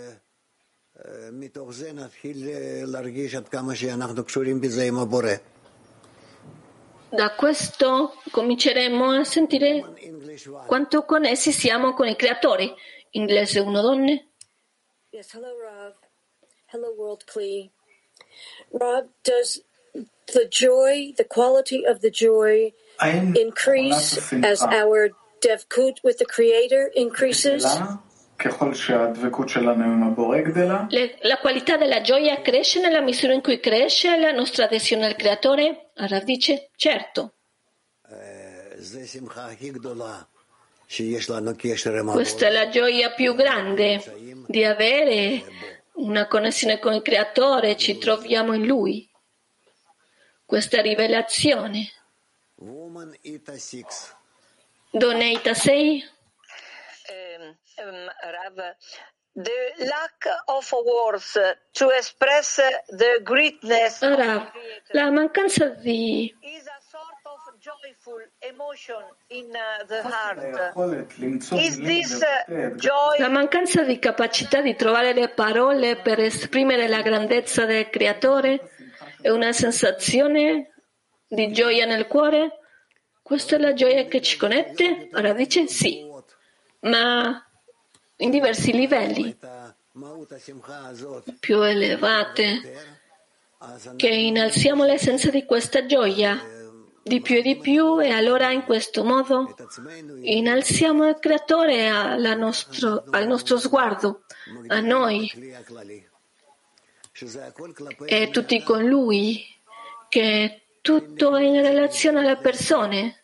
[7.10, 9.84] Da questo cominceremo a sentire
[10.68, 12.76] quanto connessi siamo con il creatore.
[13.12, 14.28] Inglese uno donne.
[15.10, 15.95] Yes, hello Rob.
[16.72, 17.72] Hello World Klee.
[18.72, 19.64] Rob, does
[20.28, 22.74] the joy, the quality of the joy
[23.36, 25.10] increase as our
[25.41, 27.66] devkut with the creator increases?
[31.22, 35.90] La qualità della gioia cresce nella misura in cui cresce la nostra adesione al creatore?
[35.96, 37.34] Rav dice, certo.
[42.14, 44.02] Questa è la gioia più grande
[44.48, 45.44] di avere
[45.96, 49.08] una connessione con il creatore, ci troviamo in lui.
[50.46, 51.92] Questa rivelazione.
[54.92, 56.18] Doneita 6.
[57.82, 58.76] Um, Rav,
[59.36, 61.38] the lack of words
[61.74, 62.60] to express
[62.90, 64.52] the greatness Rav,
[64.92, 70.40] la mancanza di is a sort of joyful emotion in uh, the heart.
[71.54, 77.02] Is this uh, joy La mancanza di capacità di trovare le parole per esprimere la
[77.02, 78.72] grandezza del creatore
[79.22, 80.74] è una sensazione
[81.28, 82.60] di gioia nel cuore?
[83.22, 85.10] Questa è la gioia che ci connette?
[85.14, 86.04] Ora dice sì,
[86.82, 87.44] ma
[88.22, 89.36] in diversi livelli
[91.40, 92.98] più elevate
[93.98, 96.58] che innalziamo l'essenza di questa gioia
[97.04, 99.56] di più e di più e allora in questo modo
[100.22, 101.90] innalziamo il creatore
[102.36, 104.24] nostro, al nostro sguardo,
[104.68, 105.32] a noi
[108.06, 109.46] e tutti con lui,
[110.08, 113.24] che tutto è in relazione alle persone.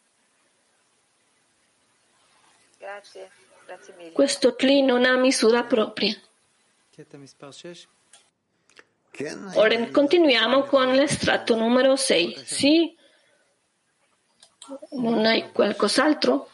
[2.78, 3.45] Grazie.
[4.13, 6.15] Questo Tli non ha misura propria.
[9.55, 12.41] Ora continuiamo con l'estratto numero 6.
[12.43, 12.95] Sì?
[14.91, 16.49] Non hai qualcos'altro?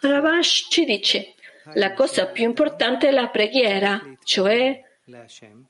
[0.00, 1.34] Ravash ci dice,
[1.74, 4.82] la cosa più importante è la preghiera, cioè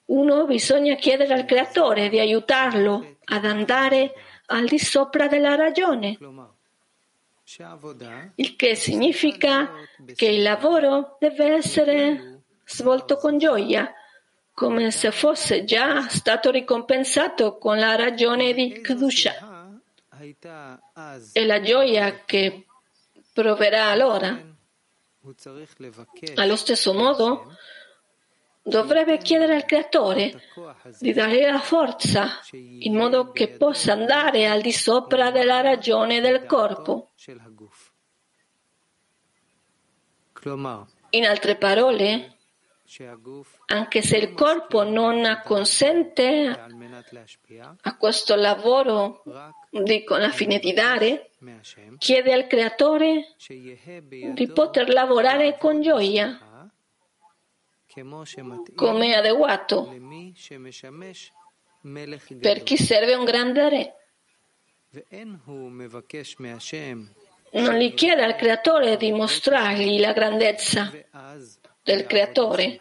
[0.06, 4.12] uno bisogna chiedere al creatore di aiutarlo ad andare
[4.46, 6.18] al di sopra della ragione,
[8.36, 9.72] il che significa
[10.14, 13.92] che il lavoro deve essere svolto con gioia,
[14.52, 19.80] come se fosse già stato ricompensato con la ragione di Kedusha.
[21.32, 22.66] E la gioia che
[23.32, 24.38] proverà allora.
[26.34, 27.56] Allo stesso modo,
[28.70, 30.40] dovrebbe chiedere al Creatore
[31.00, 36.46] di dare la forza in modo che possa andare al di sopra della ragione del
[36.46, 37.10] corpo.
[41.10, 42.36] In altre parole,
[43.66, 46.48] anche se il corpo non acconsente
[47.82, 49.22] a questo lavoro
[49.70, 51.30] di, con la fine di dare,
[51.98, 56.49] chiede al Creatore di poter lavorare con gioia,
[58.74, 59.88] come adeguato
[62.40, 63.94] per chi serve un grande re.
[67.52, 70.92] Non gli chiede al Creatore di mostrargli la grandezza
[71.82, 72.80] del Creatore.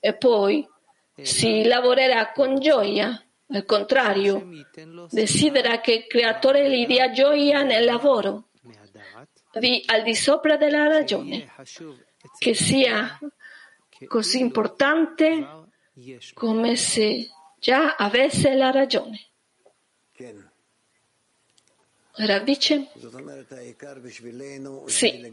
[0.00, 0.66] e poi
[1.20, 3.22] si lavorerà con gioia.
[3.50, 4.46] Al contrario,
[5.10, 8.48] desidera che il Creatore gli dia gioia nel lavoro,
[9.52, 11.50] di, al di sopra della ragione,
[12.38, 13.18] che sia
[14.06, 15.66] così importante
[16.34, 17.28] come se
[17.58, 19.26] già avesse la ragione.
[22.12, 22.88] Rav dice?
[24.86, 25.32] Sì.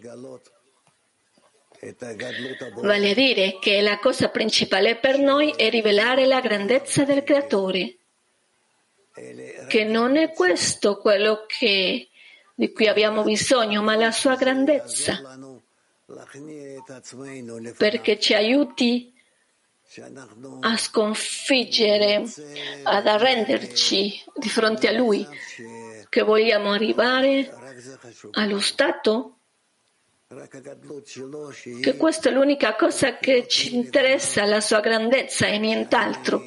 [2.76, 7.98] Vale a dire che la cosa principale per noi è rivelare la grandezza del Creatore,
[9.68, 12.10] che non è questo quello che,
[12.54, 15.22] di cui abbiamo bisogno, ma la sua grandezza,
[17.78, 19.14] perché ci aiuti
[20.62, 22.24] a sconfiggere,
[22.84, 25.26] ad arrenderci di fronte a Lui,
[26.10, 27.52] che vogliamo arrivare
[28.32, 29.32] allo stato?
[31.82, 36.42] Che questa è l'unica cosa che ci interessa, la sua grandezza e nient'altro,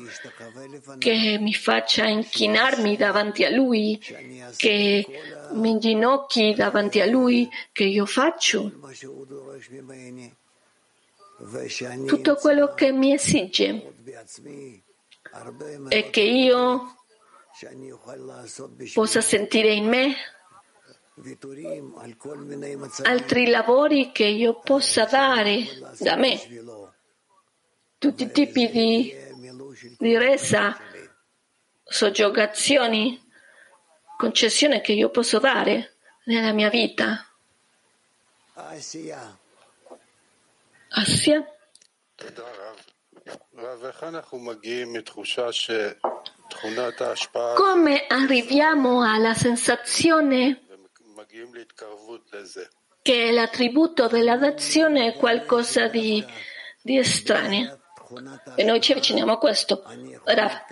[0.98, 3.98] che mi faccia inchinarmi davanti a Lui,
[4.56, 5.06] che
[5.52, 8.72] mi ginocchi davanti a Lui, che io faccio?
[12.06, 13.94] Tutto quello che mi esige
[15.88, 16.96] e che io
[18.94, 20.14] possa sentire in me
[23.02, 25.64] altri lavori che io possa dare
[25.98, 26.38] da me,
[27.98, 29.14] tutti i tipi di,
[29.98, 30.78] di resa,
[31.82, 33.20] soggiogazioni,
[34.18, 35.94] concessioni che io posso dare
[36.24, 37.24] nella mia vita.
[40.88, 41.46] Assia?
[47.54, 50.62] Come arriviamo alla sensazione
[53.02, 56.24] che l'attributo della dazione è qualcosa di,
[56.82, 57.77] di estraneo.
[58.54, 59.84] E noi ci avviciniamo a questo.
[60.24, 60.64] Ora,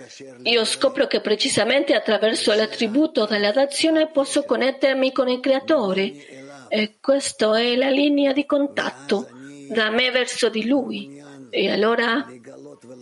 [0.43, 6.67] io scopro che precisamente attraverso l'attributo della dazione posso connettermi con il Creatore.
[6.69, 9.29] E questa è la linea di contatto
[9.69, 11.23] da me verso di Lui.
[11.49, 12.25] E allora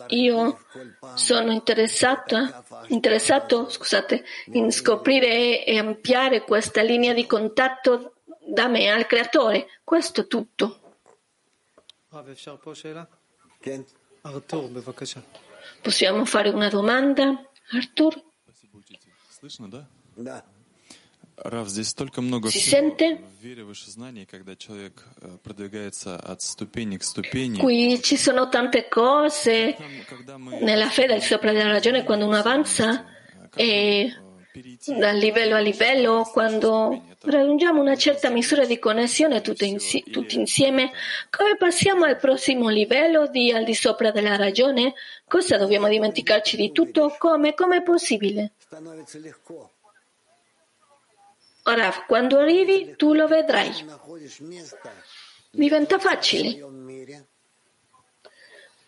[0.07, 0.59] io
[1.15, 2.38] sono interessato,
[2.88, 4.23] interessato scusate,
[4.53, 8.13] in scoprire e ampliare questa linea di contatto
[8.45, 9.67] da me al creatore.
[9.83, 10.79] Questo è tutto.
[15.82, 17.42] Possiamo fare una domanda,
[17.72, 18.22] Artur?
[21.42, 23.16] Рав, здесь столько много si всего sente?
[23.16, 27.58] в вере в выше знаний, когда человек э, продвигается от ступени к ступени.
[27.58, 29.76] Qui ci sono tante cose
[30.61, 33.06] nella fede al sopra della ragione quando uno avanza
[33.54, 34.12] e
[34.97, 40.91] dal livello a livello, quando raggiungiamo una certa misura di connessione tutti, insi- tutti insieme,
[41.29, 44.93] come passiamo al prossimo livello di al di sopra della ragione?
[45.27, 47.15] Cosa dobbiamo dimenticarci di tutto?
[47.17, 47.53] Come?
[47.53, 48.53] Come è possibile?
[51.63, 53.71] Ora, quando arrivi, tu lo vedrai.
[55.49, 57.33] Diventa facile.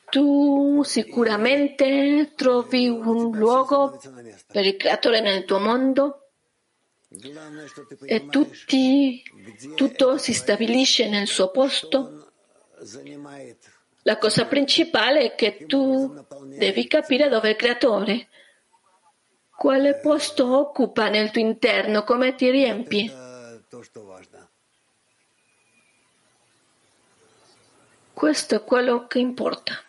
[0.10, 4.00] Tu sicuramente trovi un luogo
[4.48, 6.30] per il creatore nel tuo mondo
[8.06, 9.24] e tutti,
[9.76, 12.32] tutto si stabilisce nel suo posto.
[14.04, 18.28] La cosa principale è che tu devi capire dove è il creatore
[19.58, 22.04] quale posto occupa nel tuo interno?
[22.04, 23.12] Come ti riempi?
[28.14, 29.82] Questo è quello che importa.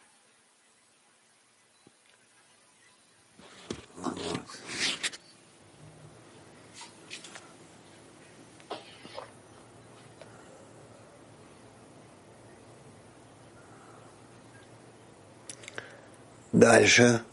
[16.53, 17.25] Дальше.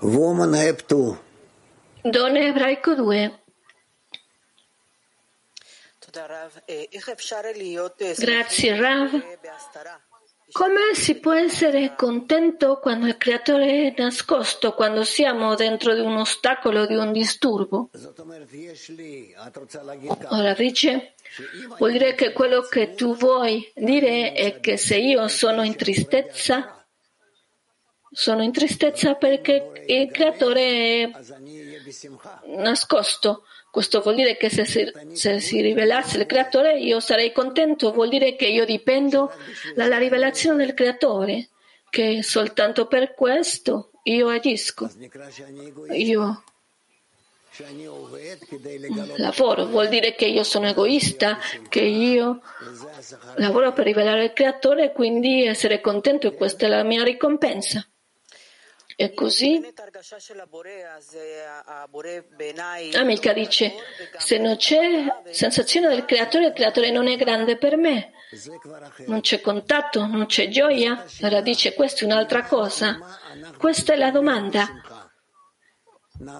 [0.00, 1.16] Woman have to.
[2.04, 3.30] Don ebraico 2.
[8.18, 9.10] Grazie Rav.
[10.52, 16.16] Come si può essere contento quando il creatore è nascosto, quando siamo dentro di un
[16.16, 17.88] ostacolo, di un disturbo?
[20.28, 21.14] Ora dice,
[21.78, 26.81] vuol dire che quello che tu vuoi dire è che se io sono in tristezza,
[28.12, 31.10] sono in tristezza perché il creatore è
[32.56, 33.44] nascosto.
[33.70, 38.10] Questo vuol dire che se si, se si, rivelasse il creatore io sarei contento, vuol
[38.10, 39.32] dire che io dipendo
[39.74, 41.48] dalla rivelazione del creatore,
[41.88, 44.90] che soltanto per questo io agisco.
[45.92, 46.42] Io
[49.16, 51.38] lavoro, vuol dire che io sono egoista,
[51.68, 52.40] che io
[53.36, 57.86] lavoro per rivelare il creatore e quindi essere contento questa è la mia ricompensa.
[59.02, 59.60] E così
[62.94, 63.74] Amica dice,
[64.16, 68.12] se non c'è sensazione del creatore, il creatore non è grande per me.
[69.06, 71.04] Non c'è contatto, non c'è gioia.
[71.22, 72.96] Allora dice, questa è un'altra cosa.
[73.58, 74.68] Questa è la domanda.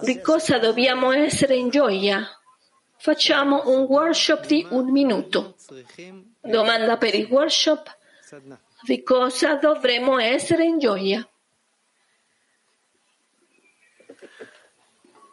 [0.01, 2.25] Di cosa dobbiamo essere in gioia?
[2.95, 5.57] Facciamo un workshop di un minuto.
[6.39, 7.97] Domanda per il workshop.
[8.83, 11.27] Di cosa dovremmo essere in gioia?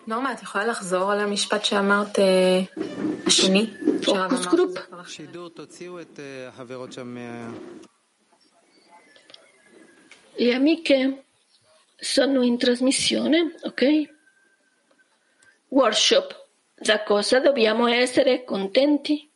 [0.09, 2.19] נורמה, את יכולה לחזור על המשפט שאמרת
[3.27, 3.73] השני?
[4.05, 4.77] פוקוס גרופ.
[10.37, 10.99] Le amiche
[12.13, 13.81] sono in trasmissione, ok?
[15.69, 16.27] Workshop.
[16.75, 19.28] Da cosa dobbiamo essere contenti?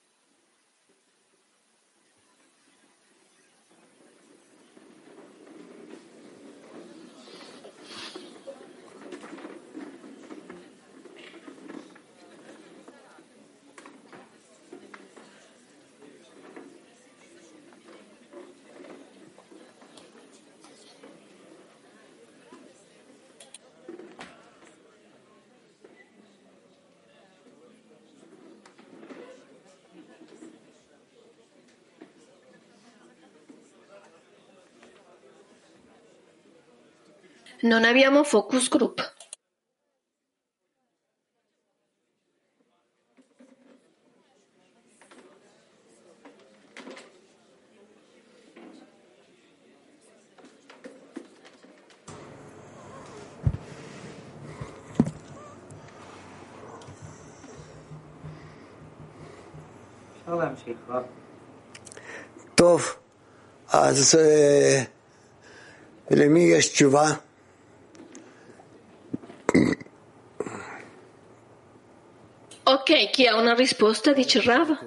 [37.64, 39.02] Non abbiamo focus group.
[62.56, 62.96] טוב,
[63.74, 64.16] אז
[66.12, 67.08] למי יש תשובה?
[73.14, 74.78] chi ha una risposta dice Rav?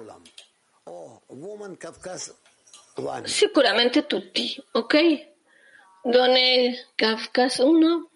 [3.25, 5.31] Sicuramente tutti, ok?
[6.03, 8.09] Donne Kafkas 1.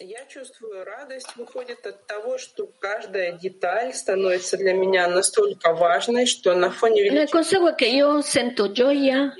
[0.00, 6.54] Я чувствую радость выходит от того, что каждая деталь становится для меня настолько важной, что
[6.54, 7.20] на фоне величины...
[7.20, 9.32] Ne consegue che io sento gioia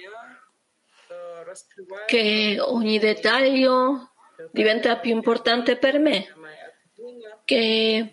[2.07, 4.13] che ogni dettaglio
[4.53, 6.27] diventa più importante per me,
[7.45, 8.11] che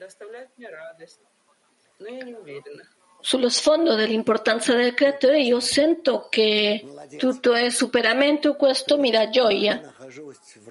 [3.20, 6.84] sullo sfondo dell'importanza del creatore io sento che
[7.16, 9.94] tutto è superamento, questo mi dà gioia.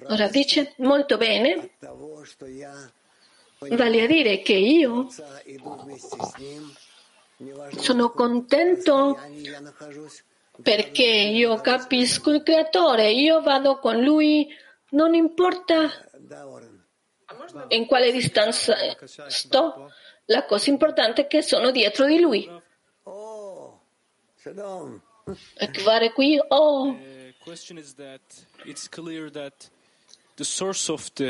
[0.08, 1.70] Ora dice molto bene,
[3.58, 5.08] vale a dire che io
[7.76, 9.18] sono contento
[10.62, 14.48] perché io capisco il creatore, io vado con lui,
[14.90, 15.90] non importa
[17.68, 18.76] in quale distanza
[19.26, 19.90] sto,
[20.26, 22.48] la cosa importante è che sono dietro di lui.
[25.58, 26.98] Arrivare qui, oh.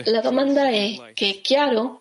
[0.04, 2.00] La domanda è che è chiaro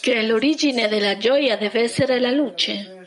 [0.00, 3.06] che l'origine della gioia deve essere la luce.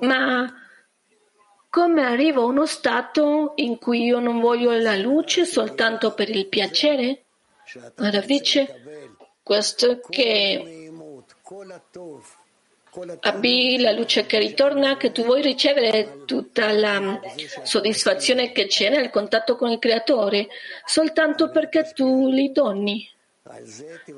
[0.00, 0.52] Ma
[1.68, 6.46] come arrivo a uno stato in cui io non voglio la luce soltanto per il
[6.46, 7.23] piacere?
[8.26, 8.80] Dice
[9.42, 10.90] questo che
[13.20, 17.20] abbi la luce che ritorna, che tu vuoi ricevere tutta la
[17.62, 20.48] soddisfazione che c'è nel contatto con il Creatore,
[20.84, 23.08] soltanto perché tu li doni,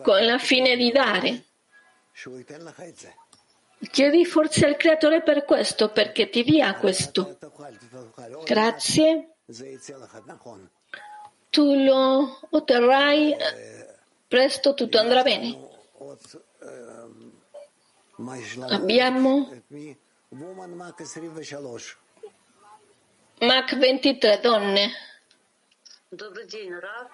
[0.03, 1.45] con la fine di dare.
[3.91, 7.39] Chiedi forse al creatore per questo, perché ti dia questo.
[8.45, 9.37] Grazie
[11.56, 13.36] Tu lo otterrai
[14.28, 15.70] presto, tutto andrà bene.
[18.70, 19.50] Abbiamo
[23.40, 24.92] Mac 23 donne.
[26.12, 27.10] Добрый день, Раф.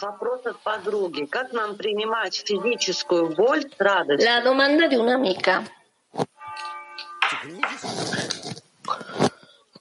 [0.00, 1.26] Вопрос от подруги.
[1.26, 4.26] Как нам принимать физическую боль с радостью?
[4.26, 5.62] La domanda di un'amica.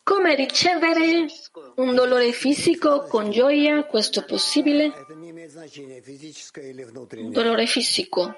[0.09, 1.26] Come ricevere
[1.74, 3.84] un dolore fisico con gioia?
[3.84, 4.90] Questo è possibile?
[7.11, 8.34] Un dolore fisico.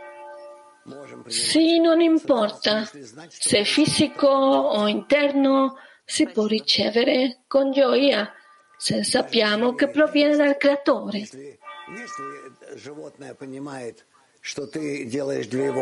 [1.28, 2.90] Sì, non importa
[3.28, 8.28] se è fisico o interno, si può ricevere con gioia
[8.76, 11.28] se sappiamo che proviene dal creatore.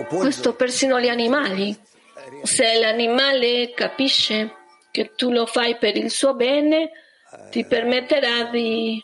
[0.07, 1.75] Questo persino gli animali.
[2.43, 4.53] Se l'animale capisce
[4.91, 6.91] che tu lo fai per il suo bene,
[7.51, 9.03] ti permetterà di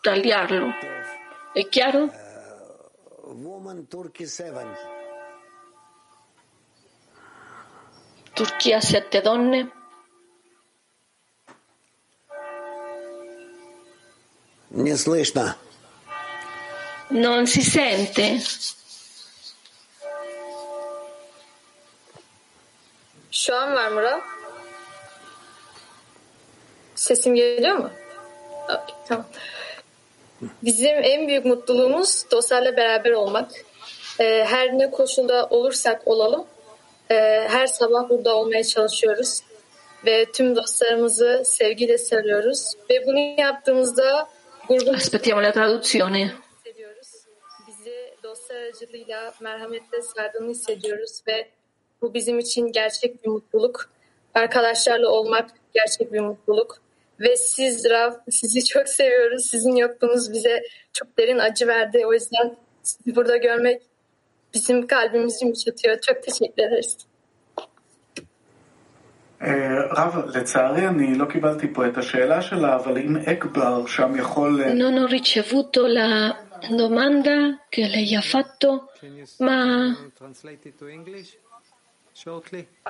[0.00, 0.72] tagliarlo.
[1.52, 2.10] È chiaro?
[8.32, 9.72] Turchia sette donne.
[17.08, 18.38] Non si sente.
[23.36, 24.22] Şu an var Murat.
[26.94, 27.90] Sesim geliyor mu?
[29.08, 29.26] Tamam.
[30.62, 33.50] Bizim en büyük mutluluğumuz dostlarla beraber olmak.
[34.20, 36.46] Ee, her ne koşulda olursak olalım,
[37.10, 37.14] e,
[37.48, 39.40] her sabah burada olmaya çalışıyoruz.
[40.06, 42.72] Ve tüm dostlarımızı sevgiyle sarıyoruz.
[42.90, 44.28] Ve bunu yaptığımızda
[44.68, 46.32] grubun Aspettiamo la traduzione.
[47.68, 51.50] Bizi dostlar aracılığıyla merhametle sardığını hissediyoruz ve
[52.05, 53.89] bu bizim için gerçek bir mutluluk.
[54.33, 56.77] Arkadaşlarla olmak gerçek bir mutluluk.
[57.19, 59.45] Ve siz Rav, sizi çok seviyoruz.
[59.45, 60.63] Sizin yokluğunuz bize
[60.93, 62.05] çok derin acı verdi.
[62.05, 63.81] O yüzden sizi burada görmek
[64.53, 65.99] bizim kalbimizi yumuşatıyor.
[65.99, 66.97] Çok teşekkür ederiz.
[69.97, 74.63] רב, לצערי אני לא קיבלתי פה את השאלה שלה, אבל אם אקבר שם יכול...
[74.73, 76.37] Non ho ricevuto la
[76.69, 77.37] domanda
[77.71, 77.83] che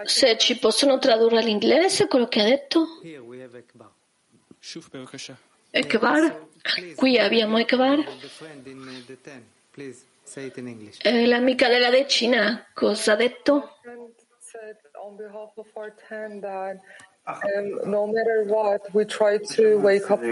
[0.05, 2.87] Se ci possono tradurre all'inglese quello che ha detto?
[5.71, 6.47] Ekbar.
[6.95, 8.05] Qui abbiamo Ekbar.
[11.03, 13.79] Eh, l'amica della decina cosa ha detto?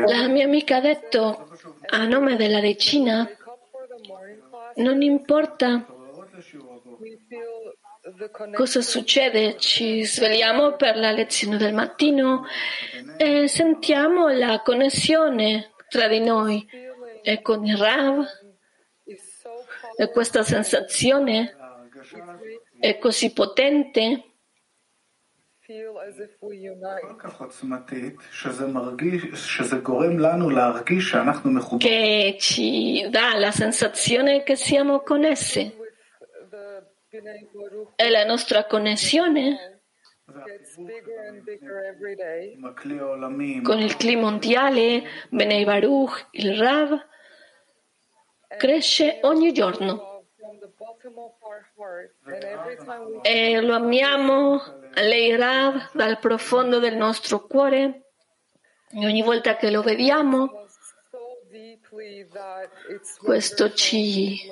[0.06, 1.48] La mia amica ha detto
[1.86, 3.28] a nome della decina
[4.76, 5.84] non importa
[8.54, 9.56] Cosa succede?
[9.56, 12.44] Ci svegliamo per la lezione del mattino
[13.16, 16.68] e sentiamo la connessione tra di noi
[17.22, 18.26] e con il Rav
[19.96, 21.56] e questa sensazione
[22.78, 24.34] è così potente
[31.78, 35.83] che ci dà la sensazione che siamo connessi
[37.96, 39.80] è la nostra connessione
[43.62, 47.06] con il clima mondiale, Benei Baruch, il Rav,
[48.56, 50.22] cresce ogni giorno.
[53.22, 54.60] E lo amiamo
[54.94, 58.12] lei Rav dal profondo del nostro cuore
[58.90, 60.62] e ogni volta che lo vediamo
[63.18, 64.50] questo ci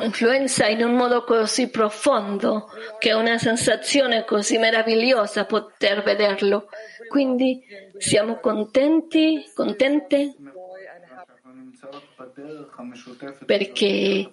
[0.00, 6.68] Influenza in un modo così profondo che è una sensazione così meravigliosa poter vederlo.
[7.08, 7.62] Quindi
[7.98, 10.34] siamo contenti, contente
[13.44, 14.30] perché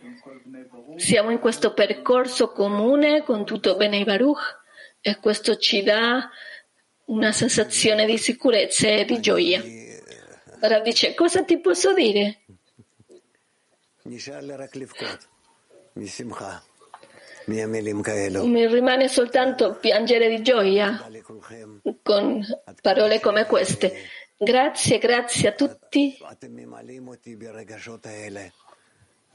[0.96, 4.62] siamo in questo percorso comune con tutto Bene Baruch
[5.02, 6.30] e questo ci dà
[7.06, 9.62] una sensazione di sicurezza e di gioia.
[10.66, 12.40] Rav dice, cosa ti posso dire?
[18.46, 21.06] Mi rimane soltanto piangere di gioia
[22.02, 22.42] con
[22.82, 23.94] parole come queste.
[24.38, 26.18] Grazie, grazie a tutti.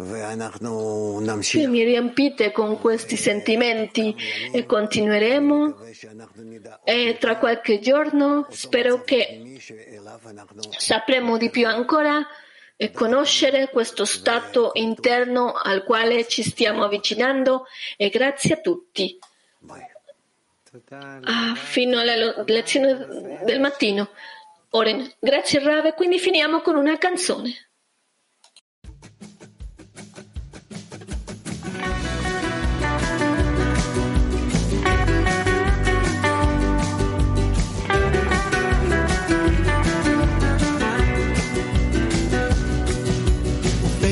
[0.00, 4.14] Che mi riempite con questi sentimenti
[4.52, 5.76] e continueremo.
[6.84, 9.58] E tra qualche giorno spero che
[10.76, 12.24] sapremo di più ancora
[12.76, 19.18] e conoscere questo stato interno al quale ci stiamo avvicinando e grazie a tutti.
[20.90, 24.10] Ah, fino alla lezione del mattino.
[24.70, 27.67] Oren, grazie Rave, quindi finiamo con una canzone.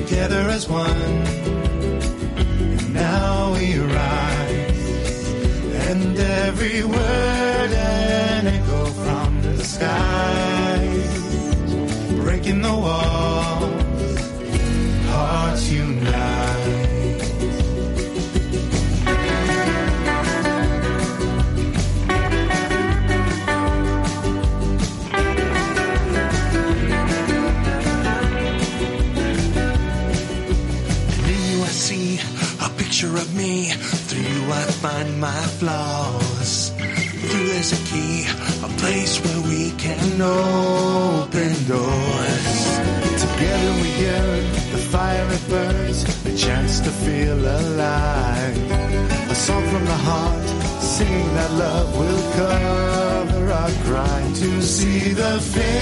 [0.00, 1.02] together as one.
[2.36, 5.32] And now we rise,
[5.88, 11.14] and every word an echo from the skies,
[12.22, 13.85] breaking the walls,
[55.40, 55.75] see the